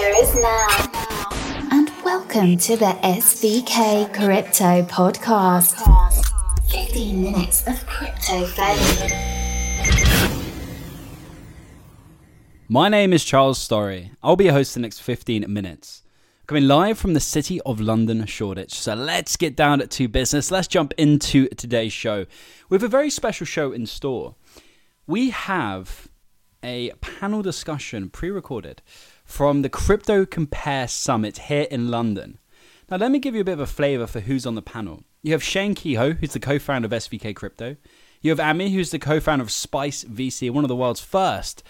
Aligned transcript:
future 0.00 0.14
is 0.22 0.34
now. 0.36 0.66
And 1.72 1.90
welcome 2.04 2.56
to 2.58 2.76
the 2.76 2.96
SVK 3.02 4.12
Crypto 4.14 4.82
Podcast. 4.84 5.76
15 6.70 7.22
minutes 7.22 7.66
of 7.66 7.84
crypto 7.86 8.46
fame. 8.46 9.10
My 12.68 12.88
name 12.88 13.12
is 13.12 13.24
Charles 13.24 13.58
Story. 13.58 14.12
I'll 14.22 14.36
be 14.36 14.44
your 14.44 14.54
host 14.54 14.74
the 14.74 14.80
next 14.80 15.00
15 15.00 15.44
minutes. 15.52 16.02
Coming 16.46 16.66
live 16.66 16.98
from 16.98 17.14
the 17.14 17.20
city 17.20 17.60
of 17.62 17.80
London, 17.80 18.24
Shoreditch. 18.26 18.74
So 18.74 18.94
let's 18.94 19.36
get 19.36 19.54
down 19.54 19.86
to 19.86 20.08
business. 20.08 20.50
Let's 20.50 20.68
jump 20.68 20.94
into 20.96 21.48
today's 21.48 21.92
show. 21.92 22.26
We 22.68 22.76
have 22.76 22.82
a 22.82 22.88
very 22.88 23.10
special 23.10 23.44
show 23.46 23.72
in 23.72 23.86
store. 23.86 24.36
We 25.06 25.30
have 25.30 26.08
a 26.62 26.90
panel 27.00 27.42
discussion 27.42 28.10
pre 28.10 28.30
recorded 28.30 28.82
from 29.30 29.62
the 29.62 29.68
Crypto 29.68 30.26
Compare 30.26 30.88
Summit 30.88 31.38
here 31.38 31.68
in 31.70 31.88
London. 31.88 32.40
Now, 32.90 32.96
let 32.96 33.12
me 33.12 33.20
give 33.20 33.36
you 33.36 33.42
a 33.42 33.44
bit 33.44 33.52
of 33.52 33.60
a 33.60 33.66
flavor 33.66 34.08
for 34.08 34.18
who's 34.18 34.44
on 34.44 34.56
the 34.56 34.60
panel. 34.60 35.04
You 35.22 35.30
have 35.32 35.42
Shane 35.42 35.76
Kehoe, 35.76 36.14
who's 36.14 36.32
the 36.32 36.40
co 36.40 36.58
founder 36.58 36.86
of 36.86 36.92
SVK 36.92 37.36
Crypto. 37.36 37.76
You 38.20 38.32
have 38.32 38.40
Ami, 38.40 38.70
who's 38.70 38.90
the 38.90 38.98
co 38.98 39.20
founder 39.20 39.44
of 39.44 39.52
Spice 39.52 40.02
VC, 40.02 40.50
one 40.50 40.64
of 40.64 40.68
the 40.68 40.74
world's 40.74 41.00
first 41.00 41.62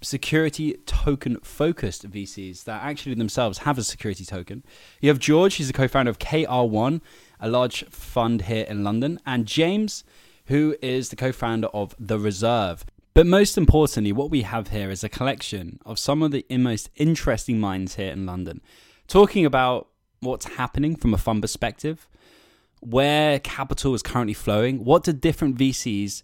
security 0.00 0.74
token 0.86 1.38
focused 1.40 2.08
VCs 2.08 2.64
that 2.64 2.82
actually 2.82 3.14
themselves 3.14 3.58
have 3.58 3.78
a 3.78 3.84
security 3.84 4.24
token. 4.24 4.64
You 5.00 5.10
have 5.10 5.20
George, 5.20 5.54
he's 5.54 5.68
the 5.68 5.72
co 5.72 5.86
founder 5.86 6.10
of 6.10 6.18
KR1, 6.18 7.00
a 7.38 7.48
large 7.48 7.84
fund 7.84 8.42
here 8.42 8.66
in 8.68 8.82
London, 8.82 9.20
and 9.24 9.46
James, 9.46 10.02
who 10.46 10.74
is 10.82 11.10
the 11.10 11.16
co 11.16 11.30
founder 11.30 11.68
of 11.68 11.94
The 11.98 12.18
Reserve. 12.18 12.84
But 13.18 13.26
most 13.26 13.58
importantly, 13.58 14.12
what 14.12 14.30
we 14.30 14.42
have 14.42 14.68
here 14.68 14.92
is 14.92 15.02
a 15.02 15.08
collection 15.08 15.80
of 15.84 15.98
some 15.98 16.22
of 16.22 16.30
the 16.30 16.46
most 16.50 16.88
interesting 16.94 17.58
minds 17.58 17.96
here 17.96 18.12
in 18.12 18.26
London, 18.26 18.60
talking 19.08 19.44
about 19.44 19.88
what's 20.20 20.46
happening 20.46 20.94
from 20.94 21.12
a 21.12 21.18
fund 21.18 21.42
perspective, 21.42 22.08
where 22.78 23.40
capital 23.40 23.92
is 23.92 24.04
currently 24.04 24.34
flowing, 24.34 24.84
what 24.84 25.02
do 25.02 25.12
different 25.12 25.58
VCs 25.58 26.22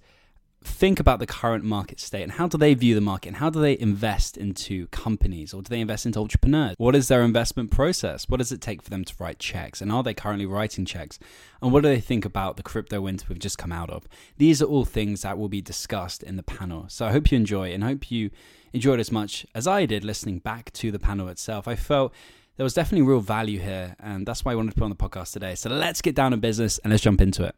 think 0.64 0.98
about 0.98 1.18
the 1.18 1.26
current 1.26 1.62
market 1.62 2.00
state 2.00 2.22
and 2.22 2.32
how 2.32 2.48
do 2.48 2.56
they 2.56 2.74
view 2.74 2.94
the 2.94 3.00
market 3.00 3.28
and 3.28 3.36
how 3.36 3.50
do 3.50 3.60
they 3.60 3.78
invest 3.78 4.36
into 4.36 4.86
companies 4.88 5.52
or 5.52 5.62
do 5.62 5.68
they 5.68 5.80
invest 5.80 6.06
into 6.06 6.18
entrepreneurs? 6.18 6.74
What 6.78 6.96
is 6.96 7.08
their 7.08 7.22
investment 7.22 7.70
process? 7.70 8.28
What 8.28 8.38
does 8.38 8.50
it 8.50 8.60
take 8.60 8.82
for 8.82 8.90
them 8.90 9.04
to 9.04 9.14
write 9.18 9.38
checks? 9.38 9.80
And 9.80 9.92
are 9.92 10.02
they 10.02 10.14
currently 10.14 10.46
writing 10.46 10.84
checks? 10.84 11.18
And 11.62 11.70
what 11.70 11.82
do 11.82 11.88
they 11.88 12.00
think 12.00 12.24
about 12.24 12.56
the 12.56 12.62
crypto 12.62 13.00
winter 13.00 13.26
we've 13.28 13.38
just 13.38 13.58
come 13.58 13.72
out 13.72 13.90
of? 13.90 14.08
These 14.38 14.62
are 14.62 14.66
all 14.66 14.84
things 14.84 15.22
that 15.22 15.38
will 15.38 15.48
be 15.48 15.60
discussed 15.60 16.22
in 16.22 16.36
the 16.36 16.42
panel. 16.42 16.86
So 16.88 17.06
I 17.06 17.12
hope 17.12 17.30
you 17.30 17.36
enjoy 17.36 17.72
and 17.72 17.84
hope 17.84 18.10
you 18.10 18.30
enjoyed 18.72 19.00
as 19.00 19.12
much 19.12 19.46
as 19.54 19.66
I 19.66 19.86
did 19.86 20.02
listening 20.02 20.38
back 20.38 20.72
to 20.74 20.90
the 20.90 20.98
panel 20.98 21.28
itself. 21.28 21.68
I 21.68 21.76
felt 21.76 22.12
there 22.56 22.64
was 22.64 22.74
definitely 22.74 23.06
real 23.06 23.20
value 23.20 23.58
here, 23.58 23.96
and 23.98 24.26
that's 24.26 24.44
why 24.44 24.52
I 24.52 24.54
wanted 24.54 24.70
to 24.70 24.76
put 24.76 24.84
on 24.84 24.90
the 24.90 24.96
podcast 24.96 25.32
today. 25.32 25.54
So 25.56 25.70
let's 25.70 26.00
get 26.00 26.14
down 26.14 26.30
to 26.30 26.36
business 26.36 26.78
and 26.78 26.92
let's 26.92 27.02
jump 27.02 27.20
into 27.20 27.44
it. 27.44 27.54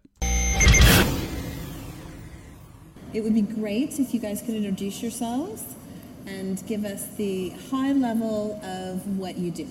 It 3.17 3.25
would 3.25 3.33
be 3.33 3.41
great 3.41 3.99
if 3.99 4.13
you 4.13 4.21
guys 4.21 4.43
could 4.43 4.57
introduce 4.57 5.01
yourselves 5.01 5.65
and 6.27 6.63
give 6.67 6.85
us 6.85 7.07
the 7.17 7.49
high 7.71 7.93
level 7.93 8.61
of 8.63 9.19
what 9.19 9.39
you 9.39 9.51
do. 9.51 9.67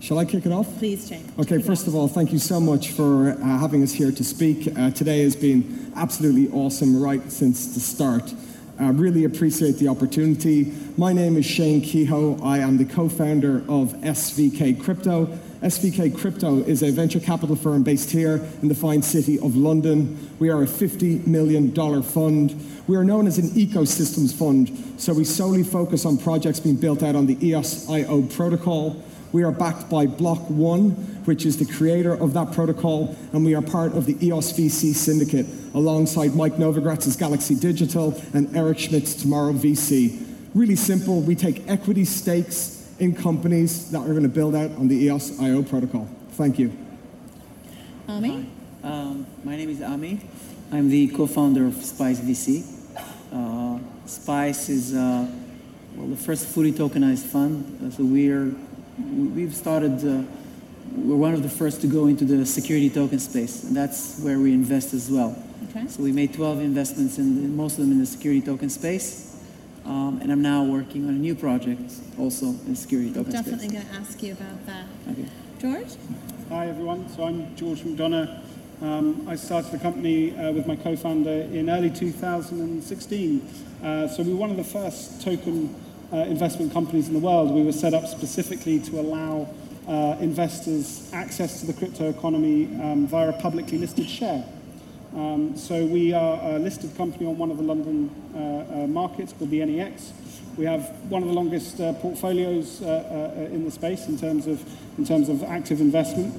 Shall 0.00 0.18
I 0.18 0.24
kick 0.24 0.46
it 0.46 0.52
off? 0.52 0.66
Please, 0.78 1.06
Jane. 1.06 1.30
Okay, 1.38 1.60
first 1.60 1.86
of 1.86 1.94
all, 1.94 2.08
thank 2.08 2.32
you 2.32 2.38
so 2.38 2.58
much 2.58 2.92
for 2.92 3.32
uh, 3.32 3.58
having 3.58 3.82
us 3.82 3.92
here 3.92 4.10
to 4.10 4.24
speak. 4.24 4.72
Uh, 4.74 4.90
today 4.90 5.22
has 5.22 5.36
been 5.36 5.92
absolutely 5.96 6.48
awesome 6.50 6.98
right 6.98 7.30
since 7.30 7.74
the 7.74 7.80
start. 7.80 8.32
I 8.80 8.88
really 8.88 9.24
appreciate 9.24 9.76
the 9.76 9.88
opportunity. 9.88 10.72
My 10.96 11.12
name 11.12 11.36
is 11.36 11.44
Shane 11.44 11.82
Kehoe. 11.82 12.42
I 12.42 12.60
am 12.60 12.78
the 12.78 12.86
co 12.86 13.10
founder 13.10 13.58
of 13.68 13.92
SVK 14.00 14.82
Crypto. 14.82 15.38
SVK 15.66 16.16
Crypto 16.16 16.58
is 16.58 16.84
a 16.84 16.92
venture 16.92 17.18
capital 17.18 17.56
firm 17.56 17.82
based 17.82 18.12
here 18.12 18.34
in 18.62 18.68
the 18.68 18.74
fine 18.74 19.02
city 19.02 19.36
of 19.40 19.56
London. 19.56 20.16
We 20.38 20.48
are 20.48 20.62
a 20.62 20.66
$50 20.66 21.26
million 21.26 21.74
fund. 22.04 22.84
We 22.86 22.96
are 22.96 23.02
known 23.02 23.26
as 23.26 23.38
an 23.38 23.48
ecosystems 23.48 24.32
fund, 24.32 24.94
so 24.96 25.12
we 25.12 25.24
solely 25.24 25.64
focus 25.64 26.06
on 26.06 26.18
projects 26.18 26.60
being 26.60 26.76
built 26.76 27.02
out 27.02 27.16
on 27.16 27.26
the 27.26 27.36
EOS 27.44 27.90
IO 27.90 28.22
protocol. 28.22 29.02
We 29.32 29.42
are 29.42 29.50
backed 29.50 29.90
by 29.90 30.06
Block 30.06 30.48
One, 30.48 30.90
which 31.24 31.44
is 31.44 31.56
the 31.56 31.66
creator 31.66 32.12
of 32.12 32.32
that 32.34 32.52
protocol, 32.52 33.16
and 33.32 33.44
we 33.44 33.56
are 33.56 33.62
part 33.62 33.94
of 33.94 34.06
the 34.06 34.24
EOS 34.24 34.52
VC 34.52 34.94
syndicate 34.94 35.46
alongside 35.74 36.36
Mike 36.36 36.58
Novogratz's 36.58 37.16
Galaxy 37.16 37.56
Digital 37.56 38.14
and 38.34 38.56
Eric 38.56 38.78
Schmidt's 38.78 39.16
Tomorrow 39.16 39.54
VC. 39.54 40.24
Really 40.54 40.76
simple, 40.76 41.22
we 41.22 41.34
take 41.34 41.68
equity 41.68 42.04
stakes 42.04 42.75
in 42.98 43.14
companies 43.14 43.90
that 43.90 44.00
are 44.00 44.10
going 44.12 44.22
to 44.22 44.28
build 44.28 44.54
out 44.54 44.70
on 44.72 44.88
the 44.88 44.96
EOS 44.96 45.38
IO 45.40 45.62
protocol. 45.62 46.08
Thank 46.32 46.58
you. 46.58 46.72
Ami? 48.08 48.46
Um, 48.82 49.26
my 49.44 49.56
name 49.56 49.68
is 49.68 49.82
Ami. 49.82 50.20
I'm 50.72 50.88
the 50.88 51.08
co-founder 51.08 51.66
of 51.66 51.74
Spice 51.84 52.20
VC. 52.20 52.64
Uh, 53.32 53.78
Spice 54.06 54.68
is 54.68 54.94
uh, 54.94 55.26
well 55.94 56.08
the 56.08 56.16
first 56.16 56.46
fully 56.46 56.72
tokenized 56.72 57.24
fund. 57.24 57.64
Uh, 57.82 57.90
so 57.90 58.04
we're 58.04 58.54
we've 59.34 59.54
started. 59.54 59.98
Uh, 60.04 60.22
we're 60.94 61.16
one 61.16 61.34
of 61.34 61.42
the 61.42 61.48
first 61.48 61.80
to 61.82 61.86
go 61.86 62.06
into 62.06 62.24
the 62.24 62.46
security 62.46 62.88
token 62.88 63.18
space, 63.18 63.64
and 63.64 63.76
that's 63.76 64.18
where 64.20 64.38
we 64.38 64.52
invest 64.52 64.94
as 64.94 65.10
well. 65.10 65.36
Okay. 65.70 65.86
So 65.88 66.02
we 66.02 66.12
made 66.12 66.32
12 66.32 66.60
investments, 66.60 67.18
in 67.18 67.56
most 67.56 67.72
of 67.74 67.80
them 67.80 67.92
in 67.92 67.98
the 67.98 68.06
security 68.06 68.40
token 68.40 68.70
space. 68.70 69.35
Um, 69.86 70.18
and 70.20 70.32
I'm 70.32 70.42
now 70.42 70.64
working 70.64 71.06
on 71.06 71.14
a 71.14 71.18
new 71.18 71.36
project 71.36 71.92
also 72.18 72.46
in 72.66 72.74
security 72.74 73.12
token 73.12 73.30
Definitely 73.30 73.68
going 73.68 73.86
to 73.86 73.92
ask 73.92 74.20
you 74.20 74.32
about 74.32 74.66
that. 74.66 74.84
Okay. 75.12 75.26
George? 75.60 75.96
Hi 76.48 76.68
everyone, 76.68 77.08
so 77.08 77.22
I'm 77.22 77.54
George 77.54 77.80
McDonaugh. 77.82 78.40
Um, 78.82 79.26
I 79.28 79.36
started 79.36 79.70
the 79.70 79.78
company 79.78 80.36
uh, 80.36 80.50
with 80.50 80.66
my 80.66 80.74
co-founder 80.74 81.30
in 81.30 81.70
early 81.70 81.90
2016. 81.90 83.48
Uh, 83.82 84.08
so 84.08 84.24
we 84.24 84.32
were 84.32 84.38
one 84.38 84.50
of 84.50 84.56
the 84.56 84.64
first 84.64 85.22
token 85.22 85.72
uh, 86.12 86.16
investment 86.16 86.72
companies 86.72 87.06
in 87.06 87.14
the 87.14 87.20
world. 87.20 87.52
We 87.52 87.62
were 87.62 87.72
set 87.72 87.94
up 87.94 88.06
specifically 88.06 88.80
to 88.80 89.00
allow 89.00 89.48
uh, 89.86 90.16
investors 90.18 91.08
access 91.12 91.60
to 91.60 91.66
the 91.66 91.72
crypto 91.72 92.10
economy 92.10 92.64
um, 92.82 93.06
via 93.06 93.28
a 93.28 93.32
publicly 93.34 93.78
listed 93.78 94.10
share. 94.10 94.44
Um, 95.14 95.56
so 95.56 95.84
we 95.84 96.12
are 96.12 96.56
a 96.56 96.58
listed 96.58 96.94
company 96.96 97.26
on 97.26 97.38
one 97.38 97.50
of 97.50 97.56
the 97.56 97.62
London 97.62 98.10
uh, 98.34 98.38
uh, 98.38 98.86
markets 98.86 99.32
called 99.32 99.50
the 99.50 99.64
NEX. 99.64 100.12
We 100.56 100.64
have 100.64 100.88
one 101.10 101.22
of 101.22 101.28
the 101.28 101.34
longest 101.34 101.80
uh, 101.80 101.92
portfolios 101.94 102.82
uh, 102.82 103.34
uh, 103.36 103.54
in 103.54 103.64
the 103.64 103.70
space 103.70 104.08
in 104.08 104.18
terms 104.18 104.46
of 104.46 104.62
in 104.98 105.04
terms 105.04 105.28
of 105.28 105.42
active 105.42 105.80
investment, 105.80 106.34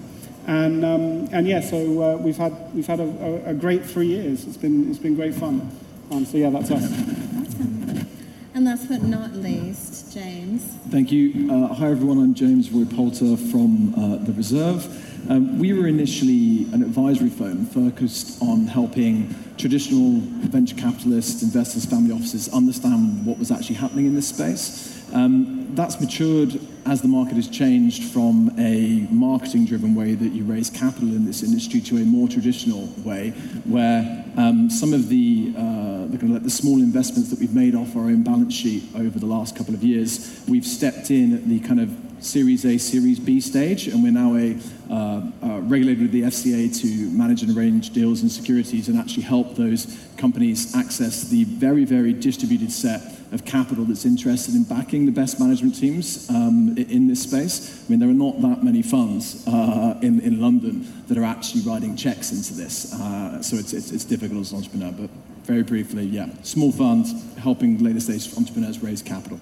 and 0.48 0.84
um, 0.84 1.30
and 1.32 1.48
yeah, 1.48 1.62
so 1.62 1.78
uh, 2.02 2.18
we've 2.18 2.38
had 2.38 2.54
we've 2.74 2.88
had 2.88 3.00
a, 3.00 3.04
a, 3.04 3.52
a, 3.52 3.54
great 3.54 3.86
three 3.86 4.08
years. 4.08 4.46
It's 4.46 4.58
been 4.58 4.90
it's 4.90 5.00
been 5.00 5.16
great 5.16 5.36
fun. 5.36 5.72
Um, 6.10 6.26
so 6.26 6.38
yeah, 6.38 6.50
that's 6.50 6.72
us. 6.72 6.84
Awesome. 6.84 8.08
And 8.56 8.66
last 8.66 8.90
but 8.90 9.04
not 9.04 9.34
least, 9.34 10.14
James. 10.14 10.64
Thank 10.90 11.12
you. 11.12 11.50
hi 11.76 11.92
everyone. 11.92 12.18
I'm 12.18 12.34
James 12.34 12.72
Roy 12.72 12.86
Poulter 12.86 13.38
from 13.38 13.92
the 14.26 14.34
Reserve. 14.34 15.07
Um, 15.30 15.60
we 15.60 15.74
were 15.74 15.88
initially 15.88 16.64
an 16.74 16.82
advisory 16.82 17.30
firm 17.30 17.66
focused 17.66 18.42
on 18.42 18.68
helping 18.68 19.36
traditional 19.58 20.22
venture 20.48 20.76
capitalists, 20.76 21.44
investors, 21.44 21.86
family 21.86 22.14
offices 22.14 22.48
understand 22.50 23.26
what 23.26 23.38
was 23.38 23.52
actually 23.52 23.76
happening 23.76 24.06
in 24.06 24.16
this 24.16 24.30
space. 24.30 24.94
Um, 25.14 25.76
that's 25.76 26.00
matured 26.00 26.60
as 26.86 27.02
the 27.02 27.08
market 27.08 27.36
has 27.36 27.48
changed 27.48 28.12
from 28.12 28.54
a 28.58 29.08
marketing 29.12 29.66
driven 29.66 29.96
way 29.96 30.16
that 30.16 30.30
you 30.30 30.44
raise 30.44 30.70
capital 30.70 31.10
in 31.10 31.26
this 31.26 31.44
industry 31.44 31.82
to 31.82 31.98
a 31.98 32.06
more 32.06 32.28
traditional 32.28 32.88
way 33.04 33.32
where 33.66 34.26
um, 34.38 34.70
some 34.70 34.94
of 34.94 35.10
the, 35.10 35.54
uh, 35.58 36.06
the, 36.08 36.40
the 36.40 36.50
small 36.50 36.78
investments 36.78 37.30
that 37.30 37.40
we've 37.40 37.54
made 37.54 37.76
off 37.76 37.96
our 37.96 38.04
own 38.04 38.24
balance 38.24 38.54
sheet 38.54 38.84
over 38.96 39.20
the 39.20 39.26
last 39.26 39.56
couple 39.56 39.74
of 39.74 39.84
years, 39.84 40.42
we've 40.48 40.66
stepped 40.66 41.12
in 41.12 41.34
at 41.34 41.48
the 41.48 41.60
kind 41.60 41.80
of 41.80 42.07
Series 42.20 42.66
A, 42.66 42.78
Series 42.78 43.20
B 43.20 43.40
stage, 43.40 43.88
and 43.88 44.04
we're 44.04 44.12
now 44.12 44.36
a 44.36 44.58
uh, 44.90 45.22
uh, 45.44 45.60
regulated 45.62 46.02
with 46.02 46.12
the 46.12 46.24
FCA 46.24 46.76
to 46.82 46.88
manage 47.12 47.44
and 47.44 47.56
arrange 47.56 47.92
deals 47.92 48.22
and 48.22 48.32
securities 48.32 48.88
and 48.88 48.98
actually 48.98 49.24
help 49.24 49.56
those 49.56 50.08
companies 50.18 50.76
access 50.76 51.26
the 51.26 51.44
very, 51.44 51.86
very 51.86 52.14
distributed 52.14 52.72
set 52.72 53.02
of 53.32 53.44
capital 53.46 53.84
that's 53.84 54.06
interested 54.06 54.56
in 54.56 54.64
backing 54.64 55.06
the 55.06 55.12
best 55.12 55.40
management 55.40 55.76
teams 55.76 56.30
um, 56.30 56.76
in 56.78 57.08
this 57.08 57.24
space. 57.24 57.84
I 57.86 57.90
mean, 57.90 58.00
there 58.00 58.10
are 58.10 58.14
not 58.14 58.42
that 58.42 58.64
many 58.64 58.82
funds 58.82 59.46
uh, 59.48 60.00
in, 60.02 60.22
in 60.22 60.40
London 60.40 60.88
that 61.08 61.18
are 61.18 61.26
actually 61.26 61.62
writing 61.62 61.96
checks 61.96 62.32
into 62.32 62.54
this. 62.54 62.94
Uh, 62.94 63.42
so 63.42 63.58
it's, 63.58 63.74
it's, 63.74 63.92
it's 63.92 64.06
difficult 64.06 64.42
as 64.42 64.52
an 64.52 64.58
entrepreneur, 64.60 64.92
but 64.92 65.10
very 65.44 65.64
briefly, 65.64 66.06
yeah, 66.06 66.30
small 66.44 66.72
funds 66.72 67.14
helping 67.38 67.84
later 67.84 68.00
stage 68.00 68.36
entrepreneurs 68.38 68.82
raise 68.82 69.02
capital. 69.02 69.40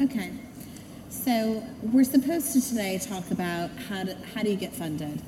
Okay. 0.00 0.30
So 1.28 1.62
we're 1.82 2.04
supposed 2.04 2.54
to 2.54 2.60
today 2.66 2.96
talk 2.96 3.30
about 3.30 3.68
how, 3.90 4.02
how 4.34 4.42
do 4.42 4.48
you 4.48 4.56
get 4.56 4.72
funded? 4.72 5.20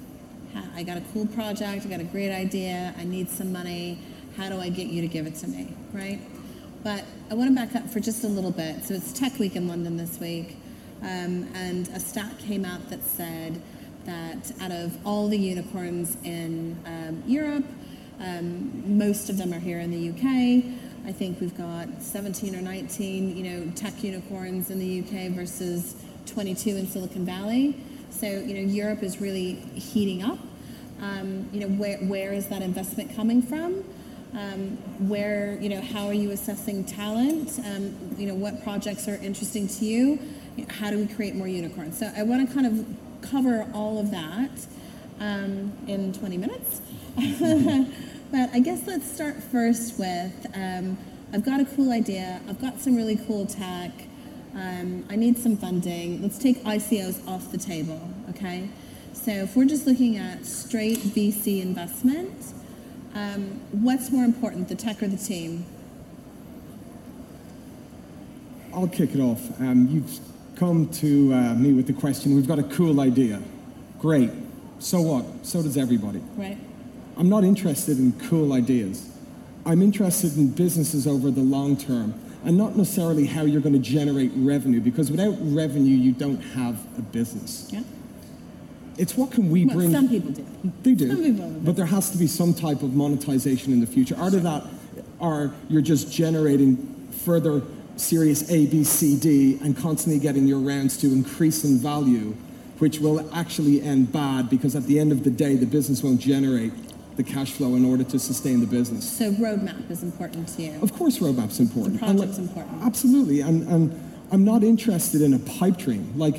I 0.74 0.82
got 0.82 0.96
a 0.96 1.02
cool 1.12 1.26
project, 1.26 1.84
I 1.84 1.88
got 1.90 2.00
a 2.00 2.04
great 2.04 2.32
idea, 2.32 2.94
I 2.96 3.04
need 3.04 3.28
some 3.28 3.52
money. 3.52 3.98
How 4.34 4.48
do 4.48 4.58
I 4.58 4.70
get 4.70 4.86
you 4.86 5.02
to 5.02 5.06
give 5.06 5.26
it 5.26 5.34
to 5.40 5.46
me, 5.46 5.74
right? 5.92 6.18
But 6.82 7.04
I 7.30 7.34
want 7.34 7.50
to 7.50 7.54
back 7.54 7.76
up 7.76 7.90
for 7.90 8.00
just 8.00 8.24
a 8.24 8.28
little 8.28 8.50
bit. 8.50 8.82
So 8.82 8.94
it's 8.94 9.12
Tech 9.12 9.38
Week 9.38 9.56
in 9.56 9.68
London 9.68 9.98
this 9.98 10.18
week, 10.18 10.56
um, 11.02 11.46
and 11.52 11.86
a 11.88 12.00
stat 12.00 12.32
came 12.38 12.64
out 12.64 12.88
that 12.88 13.02
said 13.02 13.60
that 14.06 14.52
out 14.62 14.72
of 14.72 14.96
all 15.06 15.28
the 15.28 15.36
unicorns 15.36 16.16
in 16.24 16.78
um, 16.86 17.22
Europe, 17.26 17.66
um, 18.20 18.98
most 18.98 19.28
of 19.28 19.36
them 19.36 19.52
are 19.52 19.60
here 19.60 19.80
in 19.80 19.90
the 19.90 20.08
UK. 20.08 20.64
I 21.10 21.12
think 21.12 21.40
we've 21.40 21.58
got 21.58 21.88
17 22.00 22.54
or 22.54 22.62
19, 22.62 23.36
you 23.36 23.42
know, 23.42 23.72
tech 23.74 24.04
unicorns 24.04 24.70
in 24.70 24.78
the 24.78 25.00
UK 25.00 25.32
versus 25.32 25.96
22 26.26 26.70
in 26.76 26.86
Silicon 26.86 27.26
Valley. 27.26 27.74
So, 28.10 28.28
you 28.28 28.54
know, 28.54 28.60
Europe 28.60 29.02
is 29.02 29.20
really 29.20 29.54
heating 29.74 30.22
up. 30.22 30.38
Um, 31.00 31.48
you 31.52 31.58
know, 31.58 31.66
where, 31.66 31.98
where 31.98 32.32
is 32.32 32.46
that 32.46 32.62
investment 32.62 33.16
coming 33.16 33.42
from? 33.42 33.82
Um, 34.34 34.76
where, 35.08 35.58
you 35.60 35.68
know, 35.68 35.80
how 35.80 36.06
are 36.06 36.14
you 36.14 36.30
assessing 36.30 36.84
talent? 36.84 37.58
Um, 37.66 38.14
you 38.16 38.28
know, 38.28 38.34
what 38.34 38.62
projects 38.62 39.08
are 39.08 39.16
interesting 39.16 39.66
to 39.66 39.84
you? 39.84 40.20
How 40.68 40.92
do 40.92 40.98
we 40.98 41.12
create 41.12 41.34
more 41.34 41.48
unicorns? 41.48 41.98
So 41.98 42.08
I 42.16 42.22
want 42.22 42.48
to 42.48 42.54
kind 42.54 42.68
of 42.68 42.86
cover 43.28 43.68
all 43.74 43.98
of 43.98 44.12
that 44.12 44.64
um, 45.18 45.72
in 45.88 46.12
20 46.12 46.38
minutes. 46.38 46.80
but 48.30 48.50
I 48.52 48.60
guess 48.60 48.86
let's 48.86 49.10
start 49.10 49.42
first 49.42 49.98
with 49.98 50.46
um, 50.54 50.96
I've 51.32 51.44
got 51.44 51.60
a 51.60 51.64
cool 51.64 51.92
idea, 51.92 52.40
I've 52.48 52.60
got 52.60 52.80
some 52.80 52.96
really 52.96 53.16
cool 53.16 53.46
tech, 53.46 53.92
um, 54.54 55.04
I 55.08 55.16
need 55.16 55.38
some 55.38 55.56
funding. 55.56 56.22
Let's 56.22 56.38
take 56.38 56.62
ICOs 56.64 57.26
off 57.28 57.52
the 57.52 57.58
table, 57.58 58.00
okay? 58.30 58.68
So 59.12 59.30
if 59.30 59.56
we're 59.56 59.66
just 59.66 59.86
looking 59.86 60.16
at 60.16 60.44
straight 60.44 60.98
VC 60.98 61.62
investment, 61.62 62.52
um, 63.14 63.60
what's 63.70 64.10
more 64.10 64.24
important, 64.24 64.68
the 64.68 64.74
tech 64.74 65.02
or 65.02 65.08
the 65.08 65.16
team? 65.16 65.66
I'll 68.72 68.88
kick 68.88 69.14
it 69.14 69.20
off. 69.20 69.60
Um, 69.60 69.88
you've 69.90 70.18
come 70.56 70.88
to 70.94 71.32
uh, 71.32 71.54
me 71.54 71.72
with 71.72 71.86
the 71.86 71.92
question, 71.92 72.34
we've 72.34 72.48
got 72.48 72.58
a 72.58 72.64
cool 72.64 73.00
idea. 73.00 73.40
Great. 73.98 74.30
So 74.78 75.00
what? 75.00 75.46
So 75.46 75.62
does 75.62 75.76
everybody. 75.76 76.20
Right. 76.36 76.58
I'm 77.20 77.28
not 77.28 77.44
interested 77.44 77.98
in 77.98 78.12
cool 78.30 78.54
ideas. 78.54 79.06
I'm 79.66 79.82
interested 79.82 80.38
in 80.38 80.52
businesses 80.52 81.06
over 81.06 81.30
the 81.30 81.42
long 81.42 81.76
term 81.76 82.14
and 82.46 82.56
not 82.56 82.76
necessarily 82.76 83.26
how 83.26 83.42
you're 83.42 83.60
going 83.60 83.74
to 83.74 83.78
generate 83.78 84.30
revenue 84.34 84.80
because 84.80 85.10
without 85.10 85.36
revenue, 85.38 85.94
you 85.94 86.12
don't 86.12 86.40
have 86.40 86.78
a 86.96 87.02
business. 87.02 87.68
Yeah. 87.70 87.82
It's 88.96 89.18
what 89.18 89.32
can 89.32 89.50
we 89.50 89.66
Well, 89.66 89.76
bring. 89.76 89.92
some 89.92 90.08
people 90.08 90.30
do. 90.30 90.46
They 90.82 90.94
do. 90.94 91.08
Some 91.08 91.22
people 91.22 91.50
but 91.60 91.76
there 91.76 91.84
has 91.84 92.08
to 92.08 92.16
be 92.16 92.26
some 92.26 92.54
type 92.54 92.82
of 92.82 92.94
monetization 92.94 93.74
in 93.74 93.80
the 93.80 93.86
future. 93.86 94.16
Out 94.16 94.32
of 94.32 94.42
that, 94.44 94.64
are 95.20 95.52
you're 95.68 95.82
just 95.82 96.10
generating 96.10 96.78
further 97.26 97.60
Series 97.96 98.50
A, 98.50 98.64
B, 98.64 98.82
C, 98.82 99.14
D, 99.18 99.58
and 99.62 99.76
constantly 99.76 100.18
getting 100.18 100.46
your 100.46 100.58
rounds 100.58 100.96
to 100.96 101.08
increase 101.08 101.64
in 101.64 101.76
value, 101.76 102.34
which 102.78 102.98
will 102.98 103.28
actually 103.34 103.82
end 103.82 104.10
bad 104.10 104.48
because 104.48 104.74
at 104.74 104.84
the 104.84 104.98
end 104.98 105.12
of 105.12 105.22
the 105.22 105.30
day, 105.30 105.56
the 105.56 105.66
business 105.66 106.02
won't 106.02 106.18
generate 106.18 106.72
the 107.22 107.32
cash 107.32 107.52
flow 107.52 107.74
in 107.74 107.84
order 107.84 108.04
to 108.04 108.18
sustain 108.18 108.60
the 108.60 108.66
business. 108.66 109.04
So 109.08 109.32
roadmap 109.32 109.90
is 109.90 110.02
important 110.02 110.48
to 110.56 110.62
you. 110.62 110.78
Of 110.82 110.92
course, 110.94 111.18
roadmap's 111.18 111.60
important. 111.60 112.00
The 112.00 112.06
project's 112.06 112.38
like, 112.38 112.48
important. 112.48 112.82
Absolutely, 112.82 113.40
and, 113.42 113.68
and 113.68 114.12
I'm 114.32 114.44
not 114.44 114.62
interested 114.62 115.20
in 115.20 115.34
a 115.34 115.38
pipe 115.38 115.76
dream. 115.76 116.12
Like, 116.16 116.36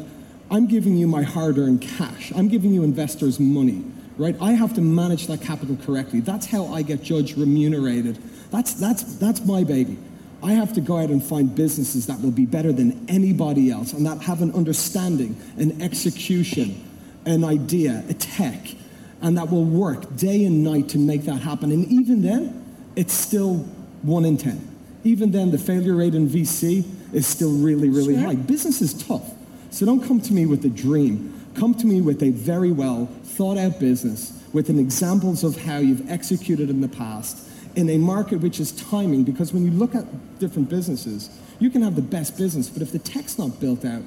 I'm 0.50 0.66
giving 0.66 0.98
you 0.98 1.08
my 1.08 1.22
hard-earned 1.22 1.82
cash. 1.82 2.34
I'm 2.36 2.48
giving 2.48 2.74
you 2.74 2.84
investors' 2.84 3.40
money, 3.40 3.86
right? 4.18 4.36
I 4.42 4.54
have 4.54 4.74
to 4.74 4.82
manage 4.82 5.28
that 5.28 5.42
capital 5.42 5.78
correctly. 5.86 6.20
That's 6.20 6.48
how 6.48 6.68
I 6.68 6.82
get 6.82 7.04
judged, 7.04 7.38
remunerated. 7.38 8.18
That's 8.50 8.74
that's 8.74 9.04
that's 9.18 9.46
my 9.46 9.64
baby. 9.64 9.98
I 10.44 10.54
have 10.54 10.74
to 10.74 10.82
go 10.82 10.98
out 10.98 11.12
and 11.12 11.24
find 11.24 11.54
businesses 11.54 12.08
that 12.08 12.20
will 12.20 12.32
be 12.32 12.48
better 12.48 12.74
than 12.74 13.06
anybody 13.08 13.70
else 13.70 13.94
and 13.94 14.04
that 14.08 14.24
have 14.24 14.42
an 14.42 14.52
understanding, 14.54 15.40
an 15.58 15.80
execution, 15.80 16.84
an 17.26 17.44
idea, 17.44 18.04
a 18.10 18.16
tech, 18.16 18.74
and 19.22 19.38
that 19.38 19.50
will 19.52 19.66
work 19.66 20.16
day 20.16 20.46
and 20.46 20.64
night 20.64 20.90
to 20.90 20.98
make 20.98 21.24
that 21.26 21.42
happen. 21.42 21.72
And 21.72 21.86
even 21.92 22.22
then, 22.22 22.64
it's 22.96 23.14
still 23.14 23.58
one 24.02 24.26
in 24.26 24.38
10. 24.38 24.68
Even 25.04 25.32
then, 25.32 25.52
the 25.52 25.58
failure 25.58 25.96
rate 25.96 26.16
in 26.16 26.28
VC 26.28 26.86
is 27.14 27.26
still 27.28 27.52
really, 27.52 27.90
really 27.90 28.16
Sure. 28.16 28.24
high. 28.24 28.36
Business 28.36 28.82
is 28.82 28.94
tough. 28.94 29.34
So 29.70 29.86
don't 29.86 30.02
come 30.04 30.20
to 30.22 30.34
me 30.34 30.46
with 30.46 30.66
a 30.66 30.70
dream. 30.70 31.34
Come 31.54 31.74
to 31.76 31.88
me 31.88 32.02
with 32.02 32.22
a 32.24 32.32
very 32.32 32.72
well 32.72 33.10
thought 33.24 33.58
out 33.58 33.80
business 33.80 34.34
with 34.54 34.70
an 34.70 34.80
examples 34.80 35.44
of 35.44 35.64
how 35.64 35.78
you've 35.78 36.10
executed 36.10 36.70
in 36.70 36.82
the 36.82 36.88
past 36.88 37.38
in 37.76 37.90
a 37.90 37.98
market 37.98 38.42
which 38.42 38.60
is 38.60 38.72
timing. 38.74 39.24
Because 39.24 39.54
when 39.54 39.64
you 39.64 39.72
look 39.72 39.96
at 39.96 40.06
different 40.40 40.70
businesses, 40.70 41.30
you 41.60 41.70
can 41.70 41.82
have 41.82 41.96
the 41.96 42.02
best 42.02 42.38
business, 42.38 42.70
but 42.70 42.82
if 42.82 42.92
the 42.92 43.00
tech's 43.00 43.38
not 43.38 43.60
built 43.60 43.86
out 43.86 44.02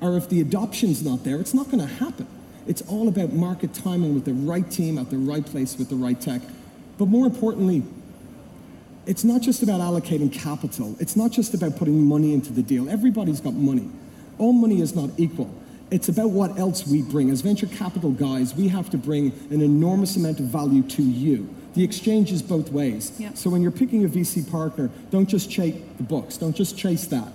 or 0.00 0.16
if 0.16 0.28
the 0.28 0.40
adoption's 0.40 1.02
not 1.02 1.24
there, 1.24 1.38
it's 1.40 1.54
not 1.54 1.70
going 1.70 1.78
to 1.86 1.94
happen. 1.94 2.26
It's 2.66 2.82
all 2.82 3.08
about 3.08 3.32
market 3.32 3.72
timing 3.72 4.14
with 4.14 4.24
the 4.24 4.32
right 4.32 4.68
team 4.70 4.98
at 4.98 5.10
the 5.10 5.18
right 5.18 5.44
place 5.44 5.76
with 5.78 5.88
the 5.88 5.96
right 5.96 6.20
tech. 6.20 6.42
But 6.98 7.06
more 7.06 7.26
importantly, 7.26 7.82
it's 9.06 9.22
not 9.22 9.40
just 9.40 9.62
about 9.62 9.80
allocating 9.80 10.32
capital. 10.32 10.96
It's 10.98 11.14
not 11.14 11.30
just 11.30 11.54
about 11.54 11.76
putting 11.76 12.02
money 12.02 12.34
into 12.34 12.52
the 12.52 12.62
deal. 12.62 12.88
Everybody's 12.88 13.40
got 13.40 13.54
money. 13.54 13.88
All 14.38 14.52
money 14.52 14.80
is 14.80 14.96
not 14.96 15.10
equal. 15.16 15.54
It's 15.90 16.08
about 16.08 16.30
what 16.30 16.58
else 16.58 16.86
we 16.86 17.02
bring. 17.02 17.30
As 17.30 17.40
venture 17.40 17.68
capital 17.68 18.10
guys, 18.10 18.54
we 18.54 18.66
have 18.68 18.90
to 18.90 18.98
bring 18.98 19.32
an 19.50 19.62
enormous 19.62 20.16
amount 20.16 20.40
of 20.40 20.46
value 20.46 20.82
to 20.82 21.02
you. 21.02 21.48
The 21.74 21.84
exchange 21.84 22.32
is 22.32 22.42
both 22.42 22.72
ways. 22.72 23.12
Yep. 23.18 23.36
So 23.36 23.50
when 23.50 23.62
you're 23.62 23.70
picking 23.70 24.04
a 24.04 24.08
VC 24.08 24.50
partner, 24.50 24.90
don't 25.10 25.28
just 25.28 25.50
chase 25.50 25.80
the 25.98 26.02
books. 26.02 26.36
Don't 26.36 26.56
just 26.56 26.76
chase 26.76 27.06
that. 27.08 27.28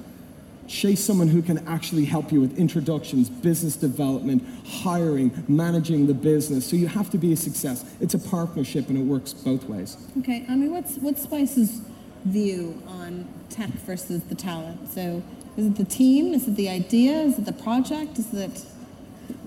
Chase 0.72 1.04
someone 1.04 1.28
who 1.28 1.42
can 1.42 1.68
actually 1.68 2.06
help 2.06 2.32
you 2.32 2.40
with 2.40 2.58
introductions, 2.58 3.30
business 3.30 3.76
development, 3.76 4.42
hiring, 4.66 5.44
managing 5.50 6.08
the 6.08 6.14
business. 6.14 6.66
So 6.66 6.78
you 6.78 6.88
have 6.88 7.10
to 7.10 7.18
be 7.18 7.34
a 7.34 7.36
success. 7.36 7.84
It's 8.00 8.14
a 8.14 8.20
partnership 8.20 8.88
and 8.88 8.98
it 8.98 9.02
works 9.02 9.34
both 9.34 9.66
ways. 9.66 9.98
Okay, 10.20 10.46
I 10.48 10.56
mean, 10.56 10.72
what's 10.72 10.96
what's 10.96 11.24
Spice's 11.24 11.82
view 12.24 12.82
on 12.88 13.28
tech 13.50 13.70
versus 13.86 14.24
the 14.24 14.36
talent? 14.36 14.88
So, 14.94 15.22
is 15.58 15.66
it 15.66 15.76
the 15.76 15.84
team? 15.84 16.34
Is 16.34 16.48
it 16.48 16.56
the 16.56 16.70
idea? 16.70 17.18
Is 17.20 17.38
it 17.38 17.44
the 17.46 17.54
project? 17.68 18.18
Is 18.18 18.34
it 18.34 18.66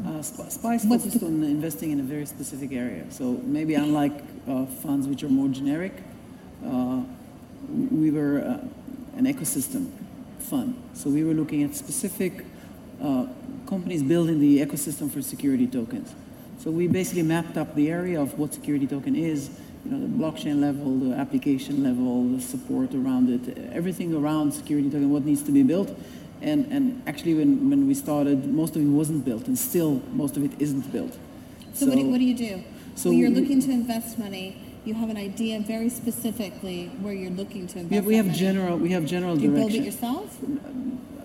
Uh, 0.07 0.21
Sp- 0.21 0.51
Spice 0.51 0.85
What's 0.85 1.05
focused 1.05 1.21
the- 1.21 1.27
on 1.27 1.43
investing 1.43 1.91
in 1.91 2.01
a 2.01 2.03
very 2.15 2.27
specific 2.27 2.71
area. 2.73 3.05
So 3.09 3.41
maybe 3.57 3.75
unlike 3.75 4.13
uh, 4.47 4.67
funds 4.85 5.07
which 5.09 5.23
are 5.25 5.31
more 5.41 5.49
generic, 5.49 5.95
uh, 6.67 7.01
we 8.03 8.11
were 8.11 8.37
uh, 8.41 9.19
an 9.19 9.25
ecosystem 9.25 9.89
fund. 10.45 10.81
So 10.95 11.11
we 11.11 11.25
were 11.25 11.35
looking 11.35 11.63
at 11.63 11.75
specific 11.75 12.45
uh, 13.03 13.27
companies 13.67 14.03
building 14.03 14.41
the 14.41 14.59
ecosystem 14.59 15.11
for 15.11 15.23
security 15.23 15.67
tokens. 15.67 16.15
So 16.59 16.71
we 16.71 16.87
basically 16.87 17.23
mapped 17.23 17.57
up 17.57 17.75
the 17.75 17.91
area 17.91 18.21
of 18.21 18.39
what 18.39 18.55
security 18.55 18.87
token 18.87 19.17
is, 19.17 19.51
you 19.85 19.91
know, 19.91 20.01
the 20.01 20.07
blockchain 20.07 20.61
level, 20.61 20.99
the 20.99 21.15
application 21.15 21.83
level, 21.83 22.29
the 22.29 22.41
support 22.41 22.95
around 22.95 23.29
it, 23.29 23.59
everything 23.73 24.15
around 24.15 24.53
security 24.53 24.89
token, 24.89 25.11
what 25.11 25.25
needs 25.25 25.43
to 25.43 25.53
be 25.53 25.63
built. 25.63 25.95
And, 26.41 26.67
and 26.71 27.03
actually, 27.07 27.35
when, 27.35 27.71
when 27.71 27.87
we 27.87 27.95
started, 27.95 28.47
most 28.47 28.77
of 28.77 28.83
it 28.83 28.87
wasn't 28.87 29.25
built, 29.25 29.47
and 29.47 29.59
still 29.59 30.03
most 30.13 30.37
of 30.37 30.45
it 30.45 30.53
isn't 30.59 30.91
built. 30.93 31.17
so? 31.73 31.87
what, 31.87 31.97
do, 31.97 32.11
what 32.11 32.19
do 32.19 32.25
you 32.25 32.37
do? 32.37 32.65
so 32.95 33.11
when 33.11 33.19
you're 33.19 33.31
looking 33.31 33.61
to 33.61 33.71
invest 33.71 34.19
money, 34.19 34.64
you 34.85 34.95
have 34.95 35.09
an 35.09 35.17
idea 35.17 35.59
very 35.61 35.89
specifically 35.89 36.87
where 37.01 37.15
you're 37.15 37.31
looking 37.31 37.67
to 37.69 37.79
invest. 37.79 37.91
we 37.91 37.97
have, 37.97 38.07
we 38.07 38.17
have 38.17 38.27
money. 38.27 38.39
general 38.39 38.77
we 38.77 38.91
have 38.91 39.07
general 39.07 39.37
Do 39.37 39.43
you 39.43 39.51
build 39.51 39.71
direction. 39.71 39.83
it 39.83 39.87
yourself? 39.87 40.37